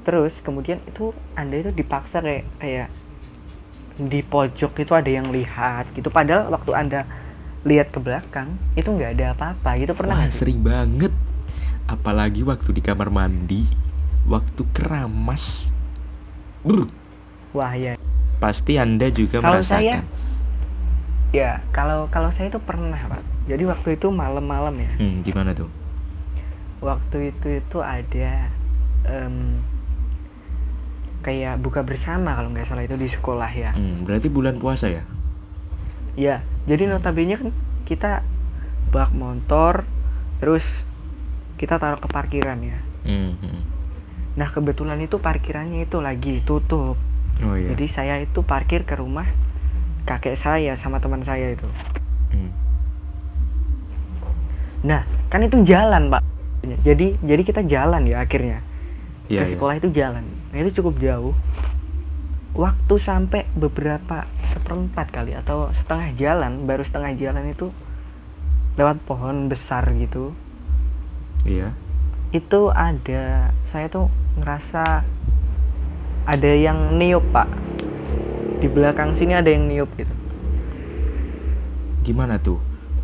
Terus 0.03 0.39
kemudian 0.39 0.83
itu 0.83 1.15
Anda 1.33 1.63
itu 1.63 1.71
dipaksa 1.71 2.19
kayak 2.19 2.43
kayak 2.59 2.87
di 3.97 4.19
pojok 4.21 4.71
itu 4.77 4.91
ada 4.91 5.07
yang 5.07 5.31
lihat 5.31 5.87
gitu. 5.95 6.11
Padahal 6.11 6.51
waktu 6.51 6.71
Anda 6.75 7.07
lihat 7.67 7.91
ke 7.91 7.99
belakang 7.99 8.55
itu 8.73 8.87
nggak 8.87 9.19
ada 9.19 9.25
apa-apa. 9.35 9.75
Gitu 9.75 9.91
pernah 9.91 10.23
wah 10.23 10.31
sering 10.31 10.63
banget. 10.63 11.11
Apalagi 11.83 12.43
waktu 12.43 12.71
di 12.71 12.79
kamar 12.79 13.11
mandi 13.11 13.67
waktu 14.23 14.63
keramas. 14.71 15.67
Brr, 16.63 16.87
Wah 17.51 17.71
ya. 17.75 17.93
pasti 18.39 18.75
anda 18.75 19.07
juga 19.07 19.39
Kalau 19.39 19.59
merasakan. 19.59 20.03
Saya- 20.03 20.15
Ya, 21.35 21.59
kalau 21.75 22.07
kalau 22.07 22.31
saya 22.31 22.47
itu 22.47 22.55
pernah, 22.63 22.95
Pak. 22.97 23.19
Jadi 23.51 23.67
waktu 23.67 23.99
itu 23.99 24.07
malam-malam 24.07 24.71
ya. 24.79 24.91
Hmm, 24.95 25.19
gimana 25.27 25.51
tuh? 25.51 25.67
Waktu 26.79 27.35
itu 27.35 27.59
itu 27.59 27.77
ada 27.83 28.47
em, 29.03 29.59
kayak 31.19 31.59
buka 31.59 31.83
bersama 31.83 32.31
kalau 32.31 32.47
nggak 32.55 32.67
salah 32.67 32.87
itu 32.87 32.95
di 32.95 33.11
sekolah 33.11 33.51
ya. 33.51 33.71
Hmm, 33.75 34.07
berarti 34.07 34.31
bulan 34.31 34.55
puasa 34.55 34.87
ya? 34.87 35.03
Ya, 36.15 36.41
jadi 36.67 36.83
notabene 36.91 37.39
kan 37.39 37.49
kita 37.87 38.21
bak 38.91 39.15
motor 39.15 39.87
terus 40.43 40.85
kita 41.57 41.81
taruh 41.81 41.97
ke 41.97 42.05
parkiran 42.11 42.59
ya. 42.61 42.77
Hmm, 43.07 43.33
hmm. 43.41 43.61
Nah, 44.37 44.53
kebetulan 44.53 45.01
itu 45.01 45.17
parkirannya 45.17 45.89
itu 45.89 45.97
lagi 45.97 46.45
tutup. 46.45 46.93
oh 47.41 47.55
iya 47.57 47.73
Jadi 47.73 47.85
saya 47.89 48.15
itu 48.21 48.45
parkir 48.45 48.85
ke 48.85 48.93
rumah 48.93 49.25
kakek 50.05 50.37
saya 50.37 50.77
sama 50.77 51.01
teman 51.01 51.25
saya 51.25 51.57
itu. 51.57 51.65
Hmm. 52.29 52.51
Nah, 54.85 55.01
kan 55.33 55.41
itu 55.41 55.65
jalan, 55.65 56.13
Pak. 56.13 56.21
Jadi 56.85 57.17
jadi 57.25 57.41
kita 57.41 57.65
jalan 57.65 58.05
ya 58.05 58.21
akhirnya. 58.21 58.61
Iya, 59.27 59.43
ke 59.43 59.45
iya. 59.47 59.53
sekolah 59.55 59.73
itu 59.79 59.89
jalan 59.91 60.23
nah 60.51 60.57
itu 60.63 60.71
cukup 60.79 60.95
jauh 61.03 61.35
waktu 62.57 62.97
sampai 62.97 63.45
beberapa 63.53 64.25
seperempat 64.49 65.13
kali 65.13 65.37
atau 65.37 65.69
setengah 65.77 66.09
jalan 66.17 66.65
baru 66.65 66.81
setengah 66.81 67.13
jalan 67.13 67.53
itu 67.53 67.69
lewat 68.81 68.97
pohon 69.05 69.45
besar 69.45 69.85
gitu. 69.93 70.33
Iya. 71.45 71.77
Itu 72.33 72.73
ada 72.73 73.53
saya 73.69 73.87
tuh 73.87 74.09
ngerasa 74.41 75.05
ada 76.25 76.51
yang 76.57 76.97
niup 76.97 77.23
pak. 77.29 77.45
Di 78.57 78.65
belakang 78.65 79.13
sini 79.13 79.37
ada 79.37 79.53
yang 79.53 79.69
niup 79.69 79.93
gitu. 79.93 80.11
Gimana 82.01 82.41
tuh? 82.41 82.57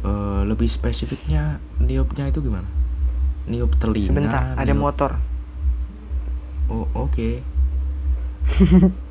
Eh, 0.03 0.41
lebih 0.49 0.67
spesifiknya 0.67 1.61
niupnya 1.77 2.27
itu 2.33 2.41
gimana? 2.41 2.67
Niup 3.45 3.77
telinga 3.77 4.09
sebentar 4.09 4.41
ada 4.57 4.73
niup- 4.73 4.81
motor. 4.81 5.11
Oh 6.71 6.87
oke 6.95 7.43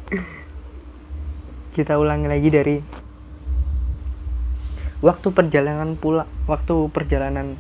kita 1.77 1.96
ulangi 1.96 2.29
lagi 2.29 2.48
dari 2.53 2.77
waktu 5.03 5.29
perjalanan 5.35 5.98
pulang 5.98 6.29
waktu 6.46 6.87
perjalanan 6.92 7.59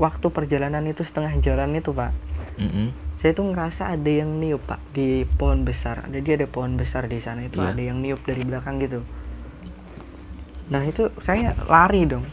waktu 0.00 0.26
perjalanan 0.32 0.84
itu 0.86 1.02
setengah 1.04 1.32
jalan 1.40 1.76
itu 1.76 1.90
pak. 1.92 2.12
Mm-mm. 2.56 2.88
saya 3.20 3.32
tuh 3.36 3.48
ngerasa 3.52 3.96
ada 3.96 4.12
yang 4.12 4.40
niup 4.40 4.60
pak 4.64 4.80
di 4.92 5.24
pohon 5.40 5.64
besar. 5.64 6.04
Jadi 6.08 6.36
ada 6.40 6.46
pohon 6.48 6.76
besar 6.76 7.08
di 7.08 7.20
sana 7.20 7.44
itu 7.48 7.60
Iya. 7.60 7.72
ada 7.72 7.82
yang 7.82 7.98
niup 8.00 8.20
dari 8.24 8.44
belakang 8.44 8.76
gitu. 8.80 9.00
Nah 10.68 10.84
itu 10.84 11.08
saya 11.24 11.56
lari 11.64 12.04
dong. 12.04 12.24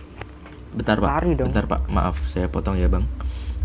Bentar 0.76 1.00
pak. 1.00 1.08
Lari 1.08 1.32
dong. 1.40 1.50
bentar 1.52 1.66
pak. 1.68 1.82
Maaf 1.88 2.20
saya 2.32 2.52
potong 2.52 2.76
ya 2.76 2.92
bang. 2.92 3.08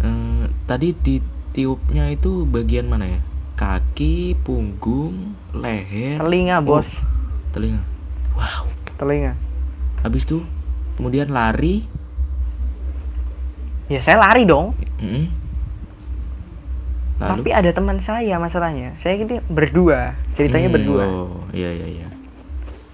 Eh, 0.03 0.47
tadi 0.71 0.95
di 0.95 1.19
tiupnya 1.51 2.07
itu 2.11 2.47
bagian 2.47 2.87
mana 2.87 3.19
ya 3.19 3.21
kaki, 3.59 4.39
punggung, 4.41 5.35
leher, 5.51 6.17
telinga 6.17 6.63
Oh, 6.63 6.79
bos 6.79 6.87
telinga. 7.51 7.83
Wow. 8.33 8.71
telinga 8.95 9.35
Habis 9.99 10.23
itu 10.23 10.47
kemudian 10.95 11.27
lari. 11.29 11.83
ya 13.89 13.99
saya 13.99 14.21
lari 14.21 14.45
dong. 14.45 14.79
Lalu 17.19 17.43
tapi 17.43 17.51
ada 17.51 17.71
teman 17.73 17.99
saya 17.99 18.39
masalahnya 18.39 18.95
saya 19.03 19.19
ini 19.19 19.43
berdua 19.43 20.15
ceritanya 20.39 20.71
Hmm, 20.71 20.77
berdua 20.79 21.05
Oh, 21.05 21.43
iya 21.51 21.75
iya 21.75 21.87
iya. 21.91 22.09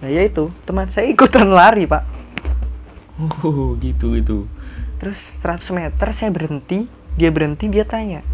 nah 0.00 0.08
ya 0.08 0.24
itu 0.24 0.48
teman 0.64 0.88
saya 0.88 1.12
ikutan 1.12 1.44
lari 1.60 1.84
pak 1.84 2.08
Oh, 3.44 3.76
gitu 3.78 4.16
gitu. 4.16 4.48
terus 4.96 5.20
100 5.38 5.60
meter 5.70 6.08
saya 6.10 6.32
berhenti 6.32 6.88
dia 7.14 7.28
berhenti 7.28 7.68
dia 7.68 7.84
tanya 7.84 8.24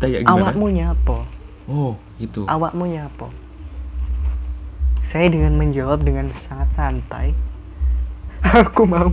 Kayak 0.00 0.24
gimana? 0.24 0.40
awakmu 0.42 0.66
nyapa 0.70 1.18
Oh, 1.68 1.94
gitu. 2.16 2.42
awakmu 2.44 2.88
nyapa 2.88 3.28
saya 5.02 5.26
dengan 5.26 5.54
menjawab 5.54 6.00
dengan 6.00 6.30
sangat 6.40 6.70
santai. 6.70 7.34
Aku 8.40 8.86
mau 8.86 9.10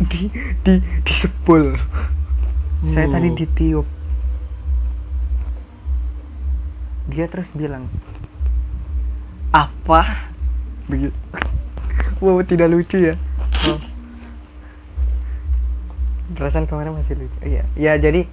di 0.00 0.30
di 0.62 0.72
disebul. 1.02 1.74
Saya 2.86 3.10
tadi 3.10 3.28
Oh. 3.28 3.36
ditiup. 3.36 3.86
Dia 7.06 7.26
terus 7.26 7.50
bilang 7.52 7.90
apa? 9.50 10.30
Begitu 10.86 11.12
wow 12.18 12.38
tidak 12.40 12.70
lucu 12.70 13.02
ya. 13.02 13.14
Oh. 13.66 13.80
perasaan 16.32 16.64
kemarin 16.64 16.94
masih 16.94 17.14
lucu. 17.16 17.36
Iya. 17.40 17.62
Ya 17.74 17.94
jadi 17.94 18.24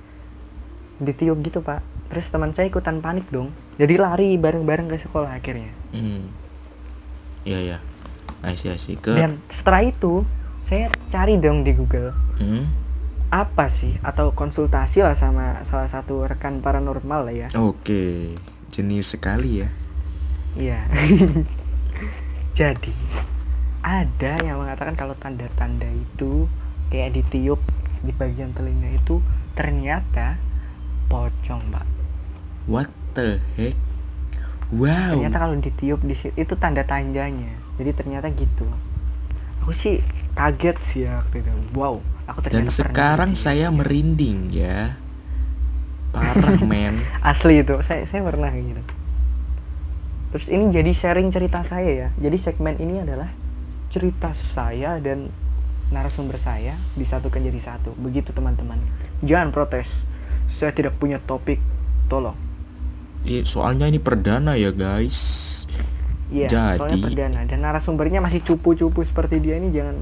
ditiup 1.02 1.42
gitu 1.42 1.60
pak 1.60 1.82
terus 2.08 2.28
teman 2.28 2.54
saya 2.54 2.68
ikutan 2.68 3.00
panik 3.00 3.26
dong 3.28 3.50
jadi 3.76 3.98
lari 3.98 4.38
bareng-bareng 4.38 4.88
ke 4.88 4.98
sekolah 5.00 5.34
akhirnya 5.34 5.74
Hmm. 5.90 6.30
Iya 7.42 7.60
ya. 7.60 7.78
See, 8.54 8.70
I 8.70 8.78
see. 8.78 8.96
Ke 8.96 9.12
dan 9.12 9.42
setelah 9.48 9.82
itu 9.84 10.22
saya 10.64 10.88
cari 11.10 11.36
dong 11.36 11.62
di 11.62 11.74
Google 11.74 12.14
Hmm. 12.38 12.70
apa 13.28 13.66
sih 13.66 13.98
atau 14.02 14.30
konsultasi 14.30 15.02
lah 15.02 15.14
sama 15.14 15.62
salah 15.62 15.86
satu 15.86 16.24
rekan 16.24 16.60
paranormal 16.60 17.22
lah 17.24 17.36
ya 17.38 17.48
Oke, 17.54 18.34
jenius 18.70 19.10
sekali 19.10 19.62
ya. 19.62 19.70
iya 20.52 20.84
jadi 22.60 22.94
ada 23.82 24.34
yang 24.42 24.60
mengatakan 24.60 24.94
kalau 24.94 25.16
tanda-tanda 25.16 25.88
itu 25.88 26.46
kayak 26.88 27.16
ditiup 27.16 27.62
di 28.00 28.12
bagian 28.12 28.52
telinga 28.52 28.92
itu 28.94 29.24
ternyata 29.54 30.36
pocong 31.12 31.62
pak. 31.68 31.86
What 32.72 32.88
the 33.20 33.44
heck? 33.60 33.76
Wow. 34.72 35.20
ternyata 35.20 35.38
kalau 35.44 35.60
ditiup 35.60 36.00
di 36.00 36.16
situ 36.16 36.32
itu 36.40 36.56
tanda 36.56 36.88
tandanya 36.88 37.52
jadi 37.76 37.92
ternyata 37.92 38.32
gitu. 38.32 38.72
Aku 39.60 39.76
sih 39.76 40.00
kaget 40.32 40.78
sih 40.80 41.04
ya 41.04 41.20
waktu 41.20 41.44
itu. 41.44 41.52
Wow 41.76 42.00
aku 42.32 42.40
Dan 42.48 42.48
ternyata 42.48 42.72
pernah 42.72 42.88
sekarang 42.96 43.32
saya 43.36 43.68
merinding 43.68 44.40
ya. 44.56 44.96
Parah 46.16 46.60
men. 46.72 47.04
asli 47.24 47.64
itu. 47.64 47.76
Saya 47.84 48.08
saya 48.08 48.24
pernah 48.24 48.52
gitu. 48.52 48.82
Terus 50.32 50.48
ini 50.48 50.72
jadi 50.72 50.92
sharing 50.96 51.28
cerita 51.32 51.60
saya 51.68 51.92
ya. 51.92 52.10
Jadi 52.20 52.38
segmen 52.40 52.80
ini 52.80 53.04
adalah 53.04 53.32
cerita 53.92 54.32
saya 54.32 55.00
dan 55.04 55.28
narasumber 55.92 56.40
saya 56.40 56.80
disatukan 56.96 57.44
jadi 57.44 57.60
satu. 57.60 57.92
Begitu 58.00 58.32
teman-teman. 58.32 58.80
Jangan 59.24 59.52
protes 59.52 59.92
saya 60.52 60.70
tidak 60.70 60.94
punya 60.96 61.18
topik 61.20 61.58
tolong 62.06 62.36
Ih, 63.22 63.42
Soalnya 63.44 63.86
ini 63.86 63.98
perdana 63.98 64.54
ya 64.54 64.70
guys. 64.70 65.18
iya 66.28 66.46
Jadi- 66.46 66.78
soalnya 66.78 67.00
perdana 67.02 67.40
dan 67.44 67.60
narasumbernya 67.60 68.20
masih 68.20 68.42
cupu-cupu 68.42 69.02
seperti 69.02 69.40
dia 69.40 69.56
ini 69.56 69.70
jangan 69.70 69.98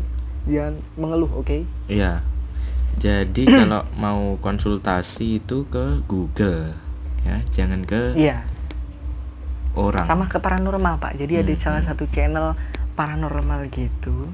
jangan 0.46 0.74
mengeluh 0.96 1.32
oke 1.34 1.64
Iya. 1.86 2.24
Jadi 2.96 3.44
kalau 3.56 3.86
mau 3.94 4.36
konsultasi 4.38 5.40
itu 5.40 5.64
ke 5.66 6.02
Google 6.04 6.74
ya, 7.22 7.44
jangan 7.50 7.84
ke 7.84 8.16
iya 8.16 8.42
orang. 9.72 10.06
sama 10.06 10.26
ke 10.26 10.38
paranormal 10.38 10.98
pak 10.98 11.16
jadi 11.16 11.42
ada 11.42 11.52
Hmm, 11.52 11.62
salah 11.62 11.82
hmm. 11.82 11.90
satu 11.90 12.04
channel 12.10 12.48
paranormal 12.94 13.68
gitu 13.70 14.32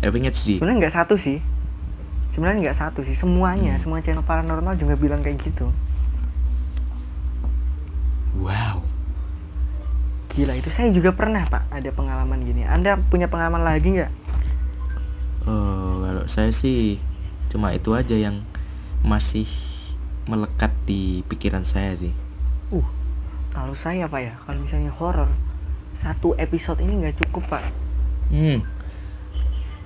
FHD. 0.00 0.58
sebenarnya 0.58 0.78
nggak 0.80 0.96
satu 0.96 1.14
sih 1.14 1.38
sebenarnya 2.38 2.62
nggak 2.64 2.78
satu 2.78 3.02
sih 3.02 3.12
semuanya 3.12 3.74
Hmm. 3.74 3.82
semua 3.82 3.98
channel 3.98 4.22
paranormal 4.22 4.78
juga 4.78 4.94
bilang 4.94 5.18
kayak 5.18 5.42
gitu 5.42 5.74
Wow. 8.38 8.86
gila 10.28 10.54
itu 10.54 10.70
saya 10.70 10.94
juga 10.94 11.10
pernah 11.10 11.42
pak 11.42 11.66
ada 11.68 11.90
pengalaman 11.90 12.38
gini 12.40 12.62
anda 12.62 12.94
punya 13.02 13.26
pengalaman 13.26 13.66
lagi 13.66 13.90
nggak 13.92 14.12
Oh, 15.42 16.04
kalau 16.04 16.28
saya 16.28 16.52
sih 16.52 17.00
cuma 17.48 17.72
itu 17.72 17.90
aja 17.90 18.12
yang 18.12 18.44
masih 19.00 19.48
melekat 20.24 20.68
di 20.84 21.24
pikiran 21.24 21.64
saya 21.64 21.96
sih. 21.96 22.12
uh 22.68 22.84
kalau 23.48 23.72
saya 23.72 24.04
pak 24.04 24.20
ya 24.22 24.34
kalau 24.38 24.60
misalnya 24.60 24.92
horor 24.92 25.26
satu 25.96 26.36
episode 26.36 26.78
ini 26.78 27.02
nggak 27.02 27.18
cukup 27.18 27.48
pak 27.50 27.64
Hmm. 28.28 28.60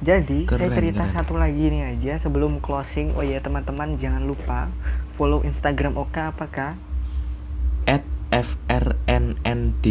Jadi 0.03 0.51
saya 0.51 0.67
Keren, 0.67 0.75
cerita 0.75 1.03
keren. 1.07 1.15
satu 1.15 1.39
lagi 1.39 1.71
nih 1.71 1.95
aja 1.95 2.19
sebelum 2.19 2.59
closing. 2.59 3.15
Oh 3.15 3.23
ya 3.23 3.39
teman-teman 3.39 3.95
jangan 3.97 4.27
lupa 4.27 4.67
follow 5.15 5.47
instagram 5.47 5.95
Oka 5.95 6.35
apakah 6.35 6.75
At 7.87 8.03
frnndt 8.35 9.87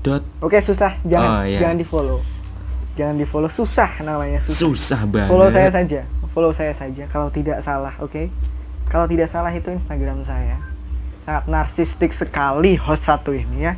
dot 0.00 0.24
oke 0.40 0.56
susah. 0.58 0.96
Jangan 1.04 1.28
Oh, 1.28 1.42
iya. 1.44 1.60
jangan 1.60 1.76
di 1.76 1.84
follow 1.84 2.20
jangan 2.94 3.18
di 3.18 3.26
follow 3.26 3.50
susah 3.50 4.00
namanya 4.00 4.38
susah. 4.40 4.60
Susah 4.64 5.00
banget. 5.04 5.28
follow 5.28 5.48
saya 5.50 5.68
saja. 5.68 6.00
Follow 6.32 6.50
saya 6.50 6.72
saja 6.72 7.04
kalau 7.12 7.28
tidak 7.28 7.60
salah 7.60 7.94
oke? 8.00 8.26
Kalau 8.88 9.04
tidak 9.04 9.28
salah 9.28 9.52
itu 9.52 9.68
instagram 9.68 10.24
saya. 10.24 10.58
Sangat 11.24 11.44
narsistik 11.46 12.12
sekali 12.12 12.76
host 12.76 13.04
satu 13.04 13.32
ini 13.32 13.68
ya. 13.68 13.74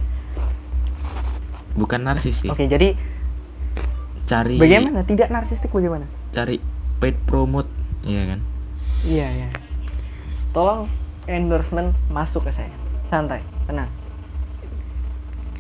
Bukan 1.77 2.01
narsis 2.01 2.41
sih. 2.41 2.49
oke 2.49 2.65
jadi 2.65 2.97
Cari 4.27 4.59
bagaimana? 4.59 5.07
Tidak 5.07 5.31
narsistik 5.31 5.71
bagaimana? 5.71 6.07
cari 6.35 6.61
paid 7.01 7.17
promote, 7.25 7.71
iya 8.05 8.29
kan? 8.29 8.41
iya 9.07 9.29
ya 9.31 9.49
tolong 10.51 10.89
endorsement 11.25 11.97
masuk 12.09 12.45
ke 12.45 12.53
saya. 12.53 12.73
Santai 13.07 13.41
tenang. 13.65 13.89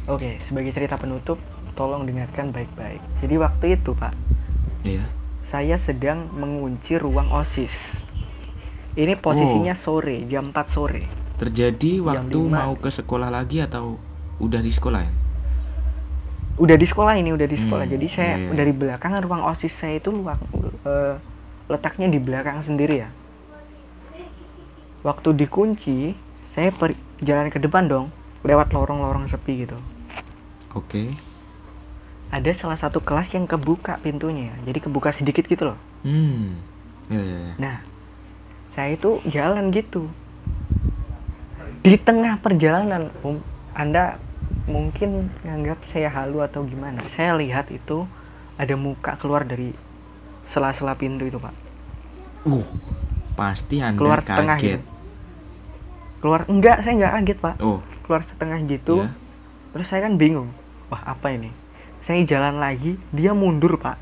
Oke 0.06 0.38
sebagai 0.44 0.72
cerita 0.72 0.96
penutup 0.96 1.36
tolong 1.72 2.04
dengarkan 2.04 2.50
baik-baik. 2.50 3.00
Jadi 3.20 3.34
waktu 3.36 3.66
itu 3.76 3.92
pak 3.92 4.12
Iya. 4.82 5.06
saya 5.42 5.76
sedang 5.76 6.30
mengunci 6.32 6.96
ruang 6.96 7.30
osis. 7.30 8.02
Ini 8.96 9.20
posisinya 9.20 9.76
sore 9.76 10.24
jam 10.24 10.50
4 10.50 10.66
sore. 10.72 11.04
Terjadi 11.36 12.00
waktu 12.00 12.38
mau 12.48 12.72
ke 12.80 12.88
sekolah 12.88 13.28
lagi 13.28 13.60
atau 13.60 14.00
udah 14.40 14.60
di 14.64 14.72
sekolah 14.72 15.00
ya? 15.04 15.12
Udah 16.56 16.76
di 16.76 16.86
sekolah 16.88 17.14
ini 17.16 17.30
udah 17.30 17.44
di 17.44 17.56
sekolah 17.56 17.84
Hmm, 17.84 17.94
jadi 17.94 18.06
saya 18.08 18.32
iya, 18.34 18.48
iya. 18.48 18.54
dari 18.56 18.72
belakang 18.72 19.12
ruang 19.20 19.44
osis 19.44 19.72
saya 19.72 20.00
itu 20.00 20.08
luang 20.08 20.40
eh, 20.82 21.14
letaknya 21.68 22.08
di 22.08 22.16
belakang 22.16 22.60
sendiri 22.60 23.04
ya 23.04 23.08
waktu 25.02 25.28
dikunci 25.36 26.16
saya 26.44 26.72
per- 26.72 26.96
jalan 27.20 27.48
ke 27.48 27.60
depan 27.60 27.86
dong 27.86 28.06
lewat 28.42 28.72
lorong-lorong 28.72 29.28
sepi 29.28 29.66
gitu 29.66 29.76
Oke. 30.72 31.16
ada 32.28 32.50
salah 32.52 32.76
satu 32.76 32.98
kelas 32.98 33.32
yang 33.32 33.44
kebuka 33.44 34.00
pintunya 34.00 34.52
jadi 34.64 34.78
kebuka 34.80 35.12
sedikit 35.12 35.44
gitu 35.44 35.72
loh 35.72 35.78
Hmm. 36.06 36.54
Ya, 37.06 37.18
ya, 37.18 37.38
ya. 37.40 37.52
nah 37.56 37.76
saya 38.68 38.94
itu 38.94 39.18
jalan 39.26 39.70
gitu 39.70 40.06
di 41.80 41.94
tengah 41.96 42.38
perjalanan 42.38 43.10
um, 43.22 43.38
anda 43.72 44.18
mungkin 44.66 45.30
nganggap 45.42 45.82
saya 45.86 46.10
halu 46.10 46.42
atau 46.42 46.66
gimana. 46.66 47.02
Saya 47.10 47.38
lihat 47.38 47.70
itu 47.70 48.06
ada 48.58 48.74
muka 48.74 49.14
keluar 49.18 49.46
dari 49.46 49.70
sela-sela 50.46 50.94
pintu 50.98 51.26
itu 51.26 51.38
pak. 51.38 51.54
Uh, 52.46 52.62
pasti 53.34 53.82
Anda 53.82 53.98
keluar 53.98 54.18
setengah 54.22 54.56
kaget. 54.58 54.66
gitu. 54.78 54.78
Keluar 56.22 56.40
enggak 56.50 56.82
saya 56.82 56.94
enggak 56.98 57.12
kaget 57.22 57.38
pak. 57.42 57.54
Oh, 57.62 57.78
keluar 58.06 58.22
setengah 58.22 58.58
gitu 58.66 59.02
Iya. 59.02 59.10
terus 59.74 59.86
saya 59.90 60.06
kan 60.06 60.14
bingung 60.16 60.50
wah 60.88 61.02
apa 61.04 61.34
ini? 61.34 61.50
Saya 62.02 62.22
jalan 62.22 62.62
lagi 62.62 62.98
dia 63.10 63.34
mundur 63.34 63.78
pak. 63.78 63.98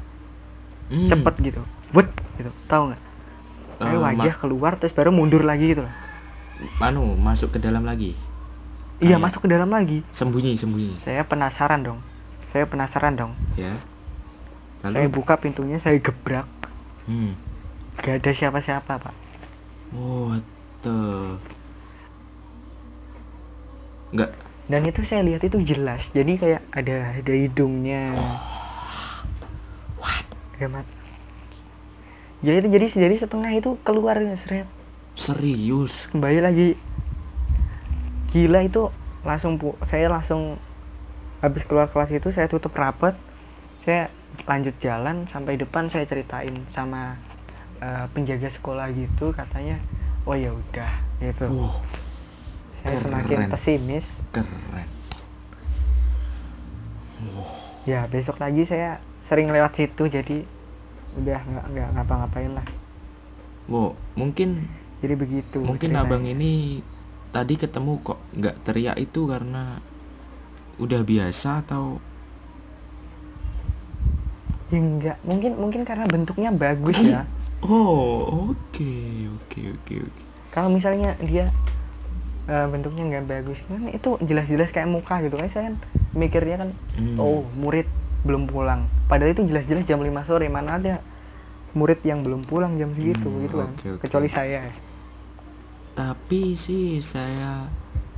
Hmm. 0.93 1.09
cepet 1.09 1.35
gitu. 1.41 1.63
Wet 1.97 2.13
gitu. 2.37 2.53
Tahu 2.69 2.93
nggak 2.93 3.03
saya 3.75 3.97
Eh, 3.97 4.01
wajah 4.01 4.35
keluar 4.39 4.79
terus 4.79 4.95
baru 4.95 5.11
mundur 5.11 5.43
lagi 5.43 5.75
gitu 5.75 5.83
loh 5.83 5.95
Manu 6.79 7.19
masuk 7.19 7.53
ke 7.53 7.59
dalam 7.59 7.83
lagi. 7.83 8.15
Iya 9.03 9.17
Kayak- 9.17 9.23
masuk 9.23 9.41
ke 9.45 9.49
dalam 9.51 9.71
lagi. 9.71 10.03
Sembunyi, 10.11 10.55
sembunyi. 10.55 10.99
saya 11.03 11.23
penasaran 11.27 11.81
dong. 11.83 12.01
Saya 12.55 12.65
penasaran 12.69 13.15
dong. 13.19 13.33
Ya. 13.59 13.75
saya 14.85 15.09
Lalu 15.09 15.17
buka 15.17 15.35
pintunya 15.41 15.79
saya 15.81 15.99
gebrak. 15.99 16.47
Hmm. 17.09 17.35
gak 17.99 18.21
ada 18.23 18.31
siapa-siapa 18.35 18.99
pak. 18.99 19.15
Oh, 19.95 20.31
what 20.35 20.45
the? 20.83 20.99
Nggak. 24.13 24.31
Dan 24.65 24.81
itu 24.89 25.01
saya 25.05 25.21
lihat 25.23 25.43
itu 25.45 25.59
jelas. 25.63 26.09
Jadi 26.11 26.41
kayak 26.41 26.63
ada 26.73 27.15
ada 27.21 27.33
hidungnya. 27.35 28.15
Ada 30.55 30.67
mat. 30.71 30.87
Jadi 32.45 32.57
itu 32.63 32.69
jadi 32.71 32.87
jadi 33.09 33.17
setengah 33.19 33.51
itu 33.57 33.75
keluar 33.83 34.21
seret 34.39 34.69
serius? 35.15 36.07
Kembali 36.11 36.39
lagi 36.43 36.69
gila 38.35 38.67
itu 38.67 38.91
langsung 39.23 39.57
saya 39.87 40.11
langsung 40.11 40.59
habis 41.39 41.63
keluar 41.63 41.87
kelas 41.87 42.11
itu 42.11 42.35
saya 42.35 42.51
tutup 42.51 42.75
rapet 42.75 43.15
saya 43.87 44.11
lanjut 44.51 44.75
jalan 44.83 45.31
sampai 45.31 45.55
depan 45.55 45.87
saya 45.87 46.03
ceritain 46.03 46.67
sama 46.75 47.15
eh, 47.79 48.11
penjaga 48.11 48.51
sekolah 48.51 48.91
gitu 48.91 49.31
katanya 49.31 49.79
oh 50.27 50.35
ya 50.35 50.51
udah 50.51 50.93
gitu. 51.21 51.47
Wah, 51.53 51.79
saya 52.81 52.97
keren. 52.97 53.05
semakin 53.05 53.39
pesimis. 53.53 54.07
Keren. 54.33 54.89
Ya 57.85 58.09
besok 58.09 58.41
lagi 58.41 58.65
saya 58.65 59.01
sering 59.25 59.49
lewat 59.53 59.77
situ 59.77 60.09
jadi 60.09 60.45
udah 61.21 61.39
nggak 61.39 61.67
nggak 61.71 61.89
ngapa-ngapain 61.97 62.53
lah. 62.57 62.67
Wow 63.69 63.97
mungkin 64.17 64.69
jadi 65.01 65.15
begitu 65.17 65.61
mungkin 65.61 65.93
ceritanya. 65.93 66.09
abang 66.09 66.25
ini 66.25 66.81
tadi 67.35 67.59
ketemu 67.59 67.99
kok 68.01 68.23
nggak 68.33 68.57
teriak 68.63 68.97
itu 68.97 69.27
karena 69.27 69.83
udah 70.77 71.03
biasa 71.03 71.61
atau? 71.61 71.99
Ya, 74.71 74.79
enggak 74.81 75.17
mungkin 75.23 75.53
mungkin 75.55 75.81
karena 75.83 76.07
bentuknya 76.07 76.51
bagus 76.51 76.99
ya. 76.99 77.27
Oh 77.65 78.53
oke 78.53 78.93
oke 79.41 79.61
oke 79.73 79.95
oke. 79.99 80.21
Kalau 80.53 80.69
misalnya 80.69 81.17
dia 81.19 81.49
eh, 82.45 82.67
bentuknya 82.69 83.09
nggak 83.09 83.25
bagus 83.27 83.57
kan 83.65 83.89
itu 83.89 84.21
jelas-jelas 84.21 84.69
kayak 84.69 84.85
muka 84.87 85.25
gitu 85.25 85.35
kan. 85.35 85.49
Saya 85.49 85.63
kan 85.67 85.75
mikirnya 86.13 86.61
kan 86.61 86.71
Hmm. 86.95 87.17
oh 87.17 87.41
murid 87.57 87.89
belum 88.23 88.45
pulang. 88.47 88.85
Padahal 89.09 89.33
itu 89.33 89.49
jelas-jelas 89.49 89.89
jam 89.89 89.97
5 89.99 90.13
sore 90.23 90.45
mana 90.47 90.77
ada 90.77 91.01
murid 91.73 92.05
yang 92.05 92.21
belum 92.21 92.45
pulang 92.45 92.77
jam 92.77 92.93
segitu 92.93 93.27
Hmm, 93.27 93.43
gitu 93.43 93.57
kan. 93.59 93.71
oke, 93.73 93.87
oke. 93.97 94.01
kecuali 94.05 94.29
saya 94.29 94.69
tapi 95.95 96.59
sih 96.59 96.99
saya 96.99 97.71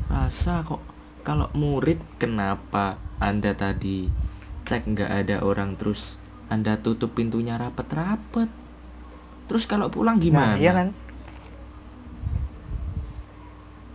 rasa 0.08 0.64
kok 0.64 0.80
kalau 1.20 1.52
murid 1.52 2.00
kenapa 2.16 2.96
anda 3.20 3.52
tadi 3.52 4.08
cek 4.64 4.88
nggak 4.96 5.10
ada 5.12 5.36
orang 5.44 5.76
terus 5.76 6.16
anda 6.46 6.78
tutup 6.78 7.18
pintunya 7.18 7.58
rapet-rapet? 7.58 8.46
Terus 9.50 9.66
kalau 9.66 9.90
pulang 9.90 10.18
gimana? 10.22 10.54
nah 10.54 10.58
iya 10.58 10.72
kan? 10.74 10.88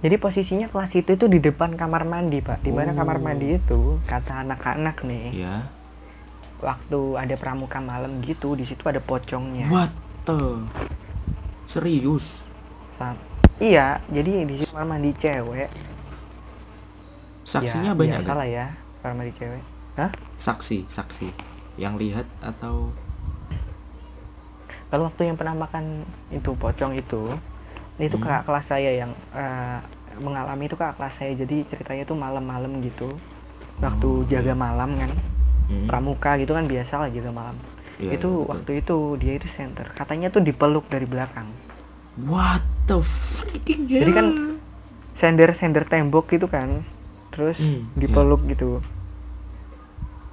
Jadi 0.02 0.16
posisinya 0.18 0.68
kelas 0.68 0.92
itu 0.98 1.14
itu 1.14 1.26
di 1.30 1.38
depan 1.38 1.78
kamar 1.78 2.04
mandi 2.04 2.42
pak. 2.42 2.66
Di 2.66 2.74
mana 2.74 2.92
Oh. 2.92 2.98
kamar 2.98 3.22
mandi 3.22 3.56
itu 3.56 4.02
kata 4.10 4.44
anak-anak 4.44 4.98
nih. 5.06 5.48
Ya 5.48 5.56
waktu 6.62 7.18
ada 7.18 7.36
pramuka 7.42 7.82
malam 7.82 8.22
gitu 8.22 8.54
di 8.54 8.66
situ 8.66 8.86
ada 8.86 9.02
pocongnya. 9.02 9.66
What 9.70 9.92
the? 10.30 10.62
Serius? 11.66 12.46
Sa- 12.98 13.18
iya 13.62 14.02
jadi 14.10 14.32
di 14.44 14.66
kamar 14.66 14.86
mandi 14.88 15.12
cewek 15.14 15.70
saksinya 17.44 17.92
ya, 17.92 17.98
banyak 17.98 18.18
biasa 18.18 18.26
nggak? 18.26 18.38
lah 18.38 18.48
ya 18.50 18.66
kamar 19.02 19.14
mandi 19.16 19.34
cewek 19.38 19.64
Hah? 19.94 20.12
saksi 20.38 20.78
saksi 20.88 21.28
yang 21.78 21.96
lihat 21.96 22.26
atau 22.42 22.90
kalau 24.90 25.08
waktu 25.08 25.32
yang 25.32 25.38
penampakan 25.40 26.04
itu 26.30 26.52
pocong 26.54 26.96
itu 26.96 27.32
itu 27.96 28.16
Hmm. 28.18 28.24
kakak 28.24 28.44
kelas 28.44 28.66
saya 28.68 28.92
yang 28.98 29.12
eh, 29.32 29.78
mengalami 30.18 30.66
itu 30.66 30.76
kakak 30.76 30.98
kelas 30.98 31.14
saya 31.16 31.32
jadi 31.34 31.64
ceritanya 31.66 32.04
itu 32.04 32.16
malam-malam 32.18 32.82
gitu 32.82 33.16
waktu 33.80 34.08
Oh, 34.08 34.26
jaga 34.28 34.52
iya. 34.52 34.58
malam 34.58 34.90
kan 34.98 35.12
Hmm, 35.72 35.88
pramuka 35.88 36.36
gitu 36.36 36.52
kan 36.52 36.68
biasa 36.68 37.00
lah 37.00 37.08
jaga 37.08 37.32
malam 37.32 37.56
iya, 37.96 38.20
itu 38.20 38.28
iya, 38.28 38.36
betul. 38.36 38.52
waktu 38.52 38.72
itu 38.84 38.98
dia 39.16 39.34
itu 39.40 39.48
center 39.48 39.88
katanya 39.96 40.28
tuh 40.28 40.44
dipeluk 40.44 40.84
dari 40.92 41.08
belakang 41.08 41.48
what 42.20 42.60
the 42.86 43.00
freaking 43.00 43.88
hell 43.88 44.02
Jadi 44.04 44.12
kan 44.12 44.28
sender 45.14 45.52
sender 45.54 45.84
tembok 45.86 46.28
gitu 46.30 46.48
kan. 46.48 46.84
Terus 47.32 47.60
Hmm, 47.60 47.88
dipeluk 47.96 48.44
gitu. 48.48 48.84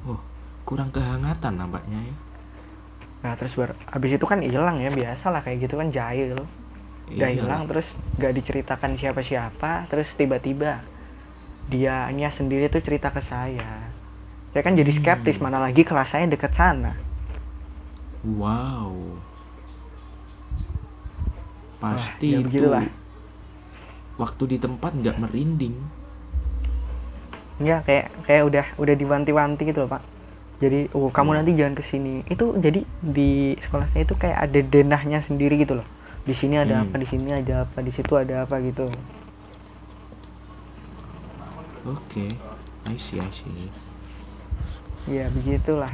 Wah, 0.03 0.19
kurang 0.65 0.91
kehangatan 0.91 1.55
nampaknya 1.55 1.99
ya. 2.03 2.15
Nah 3.19 3.33
terus 3.35 3.55
bar 3.55 3.75
abis 3.91 4.15
itu 4.15 4.25
kan 4.25 4.39
hilang 4.39 4.79
ya 4.79 4.91
biasa 4.91 5.31
lah 5.31 5.43
kayak 5.43 5.67
gitu 5.67 5.75
kan 5.75 5.91
jahil. 5.91 6.39
Udah 7.09 7.25
Iyalah. 7.25 7.33
hilang 7.35 7.63
terus 7.67 7.89
gak 8.15 8.37
diceritakan 8.37 8.95
siapa-siapa 8.95 9.89
terus 9.89 10.13
tiba-tiba 10.13 10.85
dianya 11.67 12.29
sendiri 12.29 12.69
tuh 12.69 12.81
cerita 12.81 13.09
ke 13.09 13.19
saya. 13.21 13.91
Saya 14.51 14.63
kan 14.63 14.75
jadi 14.75 14.89
skeptis 14.91 15.37
Hmm. 15.37 15.49
mana 15.49 15.59
lagi 15.61 15.83
kelas 15.83 16.09
saya 16.09 16.27
deket 16.27 16.53
sana. 16.53 16.95
Wow. 18.23 19.19
Pasti 21.79 22.27
ya 22.29 22.39
itu 22.39 22.47
begitulah. 22.49 22.85
waktu 24.17 24.43
di 24.47 24.57
tempat 24.59 24.93
nggak 24.93 25.17
merinding. 25.17 25.77
ya 27.59 27.83
kayak 27.83 28.15
kayak 28.23 28.43
udah 28.47 28.67
udah 28.77 28.95
diwanti-wanti 28.95 29.63
gitu 29.65 29.83
loh 29.83 29.91
pak 29.91 30.03
jadi 30.59 30.87
oh 30.91 31.07
kamu 31.09 31.29
Hmm. 31.29 31.39
nanti 31.39 31.51
jangan 31.55 31.75
ke 31.75 31.83
sini 31.83 32.23
itu 32.27 32.55
jadi 32.55 32.81
di 32.99 33.31
sekolah 33.59 33.87
saya 33.89 34.03
itu 34.03 34.15
kayak 34.15 34.39
ada 34.41 34.61
denahnya 34.61 35.19
sendiri 35.21 35.59
gitu 35.59 35.75
loh 35.75 35.87
di 36.23 36.35
sini 36.35 36.55
ada 36.55 36.79
Hmm. 36.79 36.87
apa 36.87 36.95
di 36.99 37.07
sini 37.07 37.31
ada 37.31 37.67
apa 37.67 37.79
di 37.79 37.91
situ 37.91 38.15
ada 38.15 38.43
apa 38.43 38.59
gitu 38.59 38.87
Oke, 41.83 42.37
I 42.85 42.97
see, 42.97 43.17
I 43.17 43.31
see. 43.33 43.71
ya 45.09 45.27
begitulah 45.33 45.91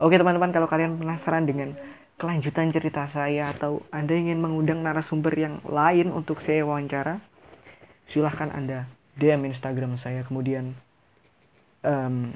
Oke 0.00 0.16
teman-teman, 0.16 0.48
kalau 0.48 0.64
kalian 0.64 0.96
penasaran 0.96 1.44
dengan 1.44 1.76
kelanjutan 2.16 2.72
cerita 2.72 3.04
saya 3.04 3.52
atau 3.52 3.84
Anda 3.92 4.16
ingin 4.16 4.40
mengundang 4.40 4.80
narasumber 4.80 5.36
yang 5.36 5.60
lain 5.68 6.08
untuk 6.08 6.40
saya 6.40 6.64
wawancara, 6.64 7.20
silahkan 8.08 8.48
Anda 8.48 8.88
DM 9.20 9.52
Instagram 9.52 10.00
saya. 10.00 10.24
Kemudian 10.24 10.72
em, 11.84 12.32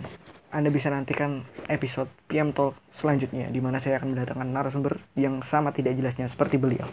Anda 0.53 0.69
bisa 0.69 0.93
nantikan 0.93 1.49
episode 1.65 2.13
PM 2.29 2.53
Talk 2.53 2.77
selanjutnya, 2.93 3.49
di 3.49 3.65
mana 3.65 3.81
saya 3.81 3.97
akan 3.97 4.13
mendatangkan 4.13 4.49
narasumber 4.53 5.01
yang 5.17 5.41
sama 5.41 5.73
tidak 5.73 5.97
jelasnya 5.97 6.29
seperti 6.29 6.61
beliau. 6.61 6.85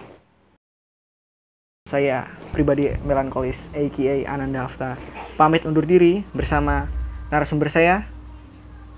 Saya 1.91 2.31
pribadi 2.55 2.95
melankolis, 3.03 3.67
aka 3.75 4.15
Ananda 4.23 4.71
Hafta, 4.71 4.95
pamit 5.35 5.67
undur 5.67 5.83
diri 5.83 6.23
bersama 6.31 6.87
narasumber 7.27 7.67
saya, 7.67 8.07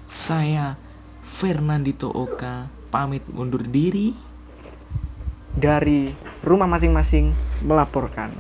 Saya 0.04 0.83
Fernandito 1.34 2.14
Oka 2.14 2.70
pamit 2.94 3.26
undur 3.34 3.66
diri. 3.66 4.14
dari 5.54 6.10
rumah 6.42 6.66
masing-masing 6.66 7.30
melaporkan. 7.62 8.34